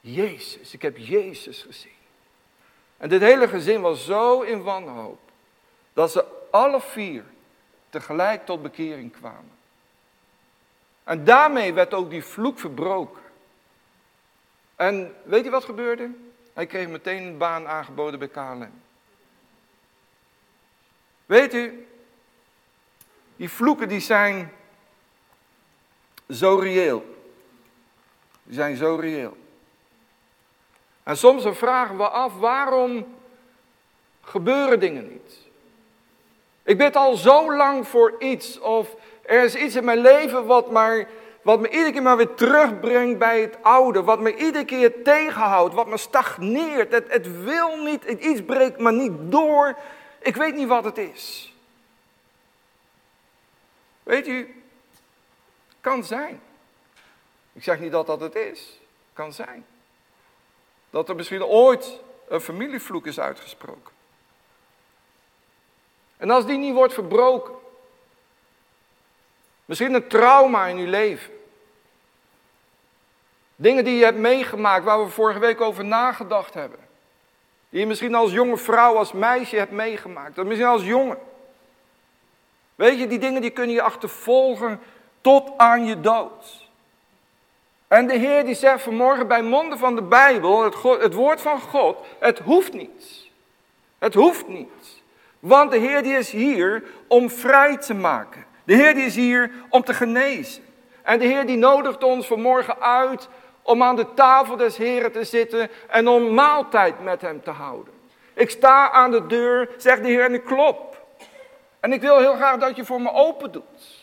Jezus, 0.00 0.72
ik 0.72 0.82
heb 0.82 0.96
Jezus 0.96 1.62
gezien. 1.62 1.93
En 2.96 3.08
dit 3.08 3.20
hele 3.20 3.48
gezin 3.48 3.80
was 3.80 4.04
zo 4.04 4.40
in 4.40 4.62
wanhoop 4.62 5.18
dat 5.92 6.10
ze 6.12 6.24
alle 6.50 6.80
vier 6.80 7.24
tegelijk 7.90 8.46
tot 8.46 8.62
bekering 8.62 9.12
kwamen. 9.12 9.52
En 11.04 11.24
daarmee 11.24 11.72
werd 11.72 11.94
ook 11.94 12.10
die 12.10 12.24
vloek 12.24 12.58
verbroken. 12.58 13.22
En 14.76 15.14
weet 15.24 15.44
je 15.44 15.50
wat 15.50 15.64
gebeurde? 15.64 16.10
Hij 16.52 16.66
kreeg 16.66 16.88
meteen 16.88 17.22
een 17.22 17.38
baan 17.38 17.66
aangeboden 17.66 18.18
bij 18.18 18.28
KLM. 18.28 18.82
Weet 21.26 21.54
u, 21.54 21.86
die 23.36 23.50
vloeken 23.50 23.88
die 23.88 24.00
zijn 24.00 24.52
zo 26.30 26.56
reëel. 26.56 27.26
Die 28.42 28.54
zijn 28.54 28.76
zo 28.76 28.94
reëel. 28.94 29.36
En 31.04 31.16
soms 31.16 31.44
vragen 31.50 31.96
we 31.96 32.08
af, 32.08 32.38
waarom 32.38 33.16
gebeuren 34.20 34.80
dingen 34.80 35.08
niet? 35.08 35.38
Ik 36.62 36.78
bid 36.78 36.96
al 36.96 37.16
zo 37.16 37.56
lang 37.56 37.88
voor 37.88 38.14
iets, 38.18 38.60
of 38.60 38.96
er 39.22 39.44
is 39.44 39.54
iets 39.54 39.74
in 39.74 39.84
mijn 39.84 39.98
leven 39.98 40.46
wat, 40.46 40.70
maar, 40.70 41.08
wat 41.42 41.60
me 41.60 41.68
iedere 41.68 41.92
keer 41.92 42.02
maar 42.02 42.16
weer 42.16 42.34
terugbrengt 42.34 43.18
bij 43.18 43.40
het 43.40 43.56
oude, 43.62 44.02
wat 44.02 44.20
me 44.20 44.36
iedere 44.36 44.64
keer 44.64 45.02
tegenhoudt, 45.02 45.74
wat 45.74 45.86
me 45.86 45.96
stagneert. 45.96 46.92
Het, 46.92 47.12
het 47.12 47.42
wil 47.42 47.76
niet, 47.76 48.04
iets 48.04 48.42
breekt 48.42 48.78
maar 48.78 48.92
niet 48.92 49.12
door. 49.16 49.76
Ik 50.18 50.36
weet 50.36 50.54
niet 50.54 50.68
wat 50.68 50.84
het 50.84 50.98
is. 50.98 51.54
Weet 54.02 54.26
u, 54.26 54.62
kan 55.80 56.04
zijn. 56.04 56.40
Ik 57.52 57.62
zeg 57.62 57.80
niet 57.80 57.92
dat 57.92 58.06
dat 58.06 58.20
het 58.20 58.34
is. 58.34 58.80
Kan 59.12 59.32
zijn. 59.32 59.64
Dat 60.94 61.08
er 61.08 61.14
misschien 61.14 61.44
ooit 61.44 62.00
een 62.28 62.40
familievloek 62.40 63.06
is 63.06 63.20
uitgesproken. 63.20 63.92
En 66.16 66.30
als 66.30 66.46
die 66.46 66.58
niet 66.58 66.74
wordt 66.74 66.94
verbroken, 66.94 67.54
misschien 69.64 69.94
een 69.94 70.08
trauma 70.08 70.66
in 70.66 70.76
uw 70.76 70.90
leven. 70.90 71.32
Dingen 73.56 73.84
die 73.84 73.96
je 73.96 74.04
hebt 74.04 74.18
meegemaakt, 74.18 74.84
waar 74.84 75.04
we 75.04 75.10
vorige 75.10 75.38
week 75.38 75.60
over 75.60 75.84
nagedacht 75.84 76.54
hebben. 76.54 76.78
Die 77.68 77.80
je 77.80 77.86
misschien 77.86 78.14
als 78.14 78.32
jonge 78.32 78.56
vrouw, 78.56 78.96
als 78.96 79.12
meisje 79.12 79.56
hebt 79.56 79.72
meegemaakt. 79.72 80.38
Of 80.38 80.44
misschien 80.44 80.68
als 80.68 80.84
jongen. 80.84 81.18
Weet 82.74 82.98
je, 82.98 83.06
die 83.06 83.18
dingen 83.18 83.40
die 83.40 83.50
kunnen 83.50 83.74
je 83.74 83.82
achtervolgen 83.82 84.80
tot 85.20 85.50
aan 85.56 85.84
je 85.84 86.00
dood. 86.00 86.63
En 87.94 88.06
de 88.06 88.16
Heer 88.16 88.44
die 88.44 88.54
zegt 88.54 88.82
vanmorgen 88.82 89.28
bij 89.28 89.42
monden 89.42 89.78
van 89.78 89.94
de 89.94 90.02
Bijbel, 90.02 90.64
het, 90.64 90.82
het 91.00 91.14
woord 91.14 91.40
van 91.40 91.60
God, 91.60 92.06
het 92.18 92.38
hoeft 92.38 92.72
niet. 92.72 93.28
Het 93.98 94.14
hoeft 94.14 94.48
niet. 94.48 95.02
Want 95.38 95.70
de 95.70 95.78
Heer 95.78 96.02
die 96.02 96.16
is 96.16 96.30
hier 96.30 96.82
om 97.08 97.30
vrij 97.30 97.76
te 97.76 97.94
maken. 97.94 98.44
De 98.64 98.74
Heer 98.74 98.94
die 98.94 99.04
is 99.04 99.14
hier 99.14 99.50
om 99.68 99.84
te 99.84 99.94
genezen. 99.94 100.62
En 101.02 101.18
de 101.18 101.24
Heer 101.24 101.46
die 101.46 101.56
nodigt 101.56 102.02
ons 102.02 102.26
vanmorgen 102.26 102.80
uit 102.80 103.28
om 103.62 103.82
aan 103.82 103.96
de 103.96 104.14
tafel 104.14 104.56
des 104.56 104.76
Heren 104.76 105.12
te 105.12 105.24
zitten 105.24 105.70
en 105.88 106.08
om 106.08 106.34
maaltijd 106.34 107.02
met 107.02 107.20
Hem 107.20 107.42
te 107.42 107.50
houden. 107.50 107.94
Ik 108.32 108.50
sta 108.50 108.90
aan 108.90 109.10
de 109.10 109.26
deur, 109.26 109.68
zegt 109.76 110.02
de 110.02 110.08
Heer, 110.08 110.24
en 110.24 110.34
ik 110.34 110.44
klop. 110.44 111.06
En 111.80 111.92
ik 111.92 112.00
wil 112.00 112.18
heel 112.18 112.34
graag 112.34 112.56
dat 112.56 112.76
je 112.76 112.84
voor 112.84 113.00
me 113.00 113.12
open 113.12 113.52
doet. 113.52 114.02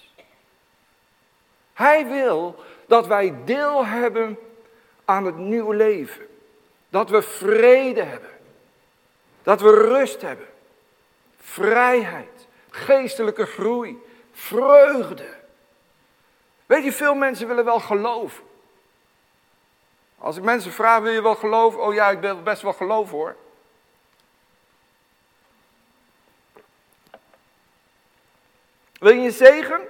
Hij 1.74 2.08
wil 2.08 2.56
dat 2.92 3.08
wij 3.08 3.36
deel 3.46 3.86
hebben 3.86 4.40
aan 5.06 5.26
het 5.26 5.38
nieuwe 5.38 5.76
leven. 5.76 6.28
Dat 6.90 7.10
we 7.10 7.22
vrede 7.22 8.04
hebben. 8.04 8.30
Dat 9.44 9.62
we 9.62 9.70
rust 9.70 10.22
hebben. 10.22 10.48
Vrijheid. 11.40 12.48
Geestelijke 12.70 13.46
groei. 13.46 13.98
Vreugde. 14.32 15.36
Weet 16.66 16.84
je, 16.84 16.92
veel 16.92 17.16
mensen 17.16 17.48
willen 17.48 17.66
wel 17.66 17.80
geloven. 17.80 18.44
Als 20.18 20.38
ik 20.38 20.44
mensen 20.44 20.72
vraag, 20.72 21.02
wil 21.02 21.12
je 21.12 21.22
wel 21.22 21.36
geloven? 21.36 21.82
Oh 21.82 21.94
ja, 21.94 22.10
ik 22.10 22.20
wil 22.20 22.44
best 22.44 22.62
wel 22.62 22.74
geloven 22.74 23.18
hoor. 23.18 23.36
Wil 29.00 29.14
je 29.14 29.26
een 29.26 29.32
zegen? 29.32 29.82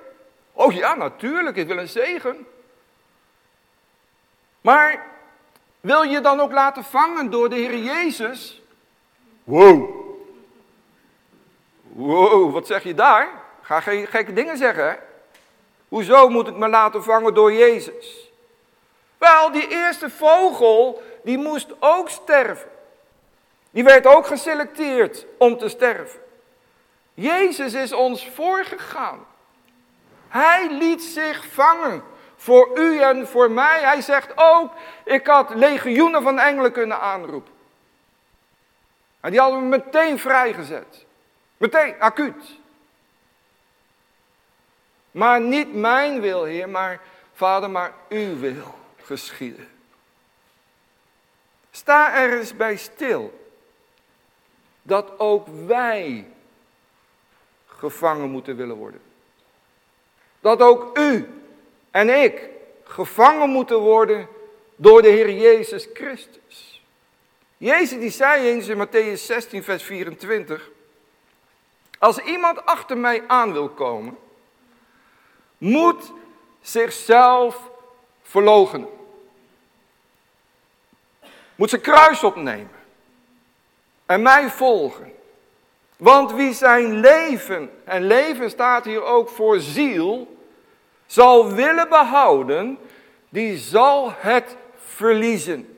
Oh 0.51 0.73
ja, 0.73 0.95
natuurlijk, 0.95 1.55
ik 1.55 1.67
wil 1.67 1.77
een 1.77 1.87
zegen. 1.87 2.47
Maar 4.62 5.05
wil 5.80 6.01
je 6.01 6.22
dan 6.22 6.39
ook 6.39 6.51
laten 6.51 6.84
vangen 6.84 7.30
door 7.30 7.49
de 7.49 7.55
Heer 7.55 7.78
Jezus? 7.78 8.62
Wow. 9.43 9.99
Wow, 11.82 12.53
wat 12.53 12.68
zeg 12.68 12.84
je 12.84 12.93
daar? 12.93 13.30
Ga 13.62 13.80
geen 13.80 14.07
gekke 14.07 14.34
dingen 14.34 14.57
zeggen. 14.57 14.89
Hè? 14.89 14.95
Hoezo 15.88 16.30
moet 16.30 16.47
ik 16.47 16.55
me 16.55 16.68
laten 16.68 17.03
vangen 17.03 17.34
door 17.34 17.53
Jezus? 17.53 18.32
Wel, 19.18 19.51
die 19.51 19.68
eerste 19.68 20.09
vogel, 20.09 21.03
die 21.24 21.38
moest 21.38 21.68
ook 21.80 22.09
sterven. 22.09 22.70
Die 23.72 23.84
werd 23.84 24.07
ook 24.07 24.28
geselecteerd 24.28 25.26
om 25.38 25.57
te 25.57 25.70
sterven. 25.70 26.20
Jezus 27.14 27.74
is 27.74 27.93
ons 27.93 28.30
voorgegaan. 28.30 29.26
Hij 30.28 30.68
liet 30.72 31.03
zich 31.03 31.45
vangen 31.45 32.03
voor 32.41 32.79
u 32.79 33.01
en 33.01 33.27
voor 33.27 33.51
mij. 33.51 33.81
Hij 33.81 34.01
zegt 34.01 34.31
ook, 34.35 34.73
ik 35.03 35.27
had 35.27 35.55
legioenen 35.55 36.21
van 36.21 36.39
engelen 36.39 36.71
kunnen 36.71 36.99
aanroepen. 36.99 37.53
En 39.19 39.31
die 39.31 39.39
hadden 39.39 39.59
we 39.59 39.65
meteen 39.65 40.19
vrijgezet. 40.19 41.05
Meteen, 41.57 41.95
acuut. 41.99 42.59
Maar 45.11 45.41
niet 45.41 45.73
mijn 45.73 46.21
wil, 46.21 46.43
Heer, 46.43 46.69
maar 46.69 47.01
Vader, 47.33 47.69
maar 47.69 47.93
uw 48.09 48.39
wil 48.39 48.75
geschieden. 49.03 49.69
Sta 51.71 52.15
er 52.15 52.37
eens 52.37 52.55
bij 52.55 52.75
stil 52.75 53.49
dat 54.81 55.19
ook 55.19 55.47
wij 55.65 56.27
gevangen 57.65 58.29
moeten 58.29 58.55
willen 58.55 58.75
worden. 58.75 59.01
Dat 60.39 60.61
ook 60.61 60.97
u 60.97 61.40
en 61.91 62.23
ik 62.23 62.49
gevangen 62.83 63.49
moeten 63.49 63.77
worden 63.77 64.27
door 64.75 65.01
de 65.01 65.07
Heer 65.07 65.31
Jezus 65.31 65.87
Christus. 65.93 66.81
Jezus 67.57 67.99
die 67.99 68.09
zei 68.09 68.47
eens 68.47 68.67
in 68.67 68.87
Matthäus 68.87 69.25
16, 69.25 69.63
vers 69.63 69.83
24. 69.83 70.69
Als 71.99 72.17
iemand 72.17 72.65
achter 72.65 72.97
mij 72.97 73.23
aan 73.27 73.53
wil 73.53 73.69
komen, 73.69 74.17
moet 75.57 76.11
zichzelf 76.61 77.69
verloochenen. 78.21 78.89
Moet 81.55 81.69
zijn 81.69 81.81
kruis 81.81 82.23
opnemen. 82.23 82.79
En 84.05 84.21
mij 84.21 84.49
volgen. 84.49 85.13
Want 85.97 86.31
wie 86.31 86.53
zijn 86.53 86.99
leven, 86.99 87.71
en 87.85 88.03
leven 88.07 88.49
staat 88.49 88.85
hier 88.85 89.03
ook 89.03 89.29
voor 89.29 89.59
ziel, 89.59 90.30
zal 91.12 91.53
willen 91.53 91.89
behouden, 91.89 92.78
die 93.30 93.57
zal 93.57 94.14
het 94.18 94.55
verliezen. 94.76 95.78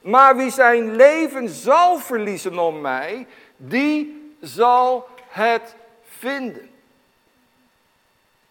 Maar 0.00 0.36
wie 0.36 0.50
zijn 0.50 0.96
leven 0.96 1.48
zal 1.48 1.98
verliezen 1.98 2.58
om 2.58 2.80
mij, 2.80 3.26
die 3.56 4.34
zal 4.40 5.08
het 5.28 5.76
vinden. 6.02 6.70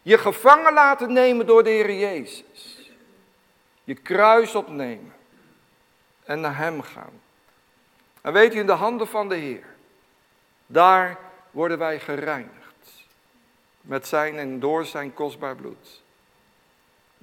Je 0.02 0.18
gevangen 0.18 0.74
laten 0.74 1.14
nemen 1.14 1.46
door 1.46 1.64
de 1.64 1.70
Heer 1.70 1.94
Jezus. 1.94 2.92
Je 3.84 3.96
kruis 3.96 4.56
opnemen. 4.56 5.14
En 6.24 6.40
naar 6.40 6.58
Hem 6.58 6.82
gaan. 6.82 7.22
En 8.22 8.34
weet 8.34 8.56
u, 8.56 8.60
in 8.60 8.66
de 8.66 8.72
handen 8.72 9.08
van 9.08 9.30
de 9.30 9.36
Heer. 9.36 9.66
Daar 10.66 11.18
worden 11.52 11.78
wij 11.78 12.00
gereinigd. 12.00 12.62
Met 13.82 14.08
zijn 14.08 14.38
en 14.38 14.60
door 14.60 14.86
zijn 14.86 15.14
kostbaar 15.14 15.56
bloed. 15.56 16.01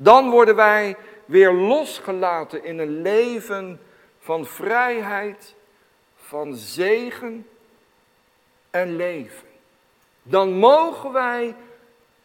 Dan 0.00 0.30
worden 0.30 0.56
wij 0.56 0.96
weer 1.24 1.52
losgelaten 1.52 2.64
in 2.64 2.78
een 2.78 3.02
leven 3.02 3.80
van 4.18 4.46
vrijheid, 4.46 5.54
van 6.16 6.54
zegen 6.54 7.48
en 8.70 8.96
leven. 8.96 9.48
Dan 10.22 10.52
mogen 10.52 11.12
wij 11.12 11.54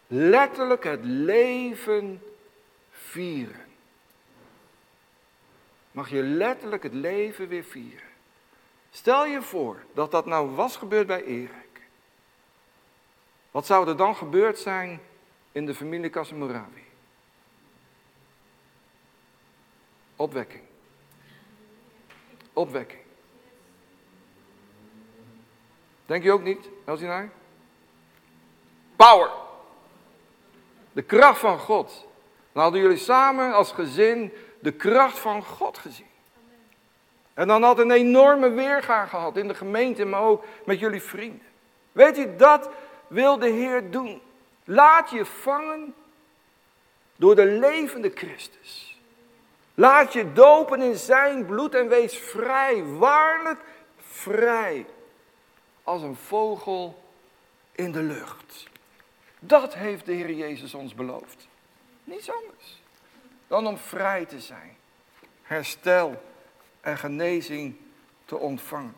letterlijk 0.08 0.84
het 0.84 1.04
leven 1.04 2.22
vieren. 2.92 3.66
Mag 5.92 6.10
je 6.10 6.22
letterlijk 6.22 6.84
het 6.84 6.94
leven 6.94 7.48
weer 7.48 7.64
vieren. 7.64 8.10
Stel 8.92 9.26
je 9.26 9.42
voor 9.42 9.78
dat 9.94 10.12
dat 10.12 10.26
nou 10.26 10.50
was 10.50 10.78
gebeurd 10.78 11.08
bij 11.08 11.24
Erik. 11.24 11.82
Wat 13.52 13.66
zou 13.66 13.88
er 13.88 13.98
dan 13.98 14.16
gebeurd 14.16 14.60
zijn 14.60 15.02
in 15.52 15.66
de 15.66 15.76
familie 15.76 16.10
Casimirawi? 16.10 16.83
Opwekking. 20.24 20.64
Opwekking. 22.54 23.02
Denk 26.06 26.24
je 26.24 26.32
ook 26.32 26.44
niet, 26.44 26.70
Elsinaar? 26.86 27.30
Power. 28.96 29.32
De 30.92 31.02
kracht 31.02 31.40
van 31.40 31.60
God. 31.60 32.08
Dan 32.52 32.64
hadden 32.64 32.82
jullie 32.82 32.98
samen 32.98 33.54
als 33.54 33.72
gezin 33.72 34.34
de 34.60 34.72
kracht 34.72 35.20
van 35.20 35.44
God 35.44 35.78
gezien. 35.78 36.12
En 37.34 37.48
dan 37.48 37.64
had 37.64 37.80
een 37.80 37.92
enorme 37.92 38.50
weerga 38.50 39.06
gehad 39.06 39.38
in 39.38 39.48
de 39.48 39.56
gemeente, 39.56 40.06
maar 40.06 40.22
ook 40.22 40.46
met 40.66 40.80
jullie 40.80 41.02
vrienden. 41.02 41.48
Weet 41.92 42.16
je, 42.16 42.36
dat 42.36 42.70
wil 43.08 43.40
de 43.40 43.50
Heer 43.50 43.92
doen. 43.92 44.22
Laat 44.64 45.10
je 45.10 45.26
vangen 45.26 45.96
door 47.16 47.36
de 47.36 47.46
levende 47.46 48.12
Christus. 48.16 48.93
Laat 49.74 50.14
je 50.14 50.34
dopen 50.34 50.82
in 50.82 50.96
zijn 50.96 51.46
bloed 51.46 51.76
en 51.76 51.88
wees 51.88 52.18
vrij, 52.18 52.84
waarlijk 52.84 53.62
vrij, 53.98 54.86
als 55.84 56.02
een 56.02 56.16
vogel 56.16 57.04
in 57.72 57.92
de 57.92 58.02
lucht. 58.02 58.68
Dat 59.40 59.74
heeft 59.74 60.06
de 60.06 60.14
Heer 60.14 60.34
Jezus 60.34 60.74
ons 60.74 60.94
beloofd. 60.94 61.48
Niets 62.04 62.32
anders 62.32 62.82
dan 63.48 63.68
om 63.68 63.78
vrij 63.78 64.26
te 64.26 64.40
zijn. 64.40 64.76
Herstel 65.42 66.24
en 66.82 66.98
genezing 66.98 67.76
te 68.26 68.38
ontvangen 68.38 68.96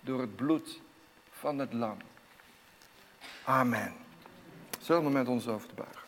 door 0.00 0.20
het 0.20 0.36
bloed 0.36 0.80
van 1.30 1.58
het 1.58 1.72
lam. 1.72 1.96
Amen. 3.44 3.94
Zullen 4.80 5.04
we 5.04 5.10
met 5.10 5.28
ons 5.28 5.48
over 5.48 5.68
te 5.68 5.74
buigen? 5.74 6.03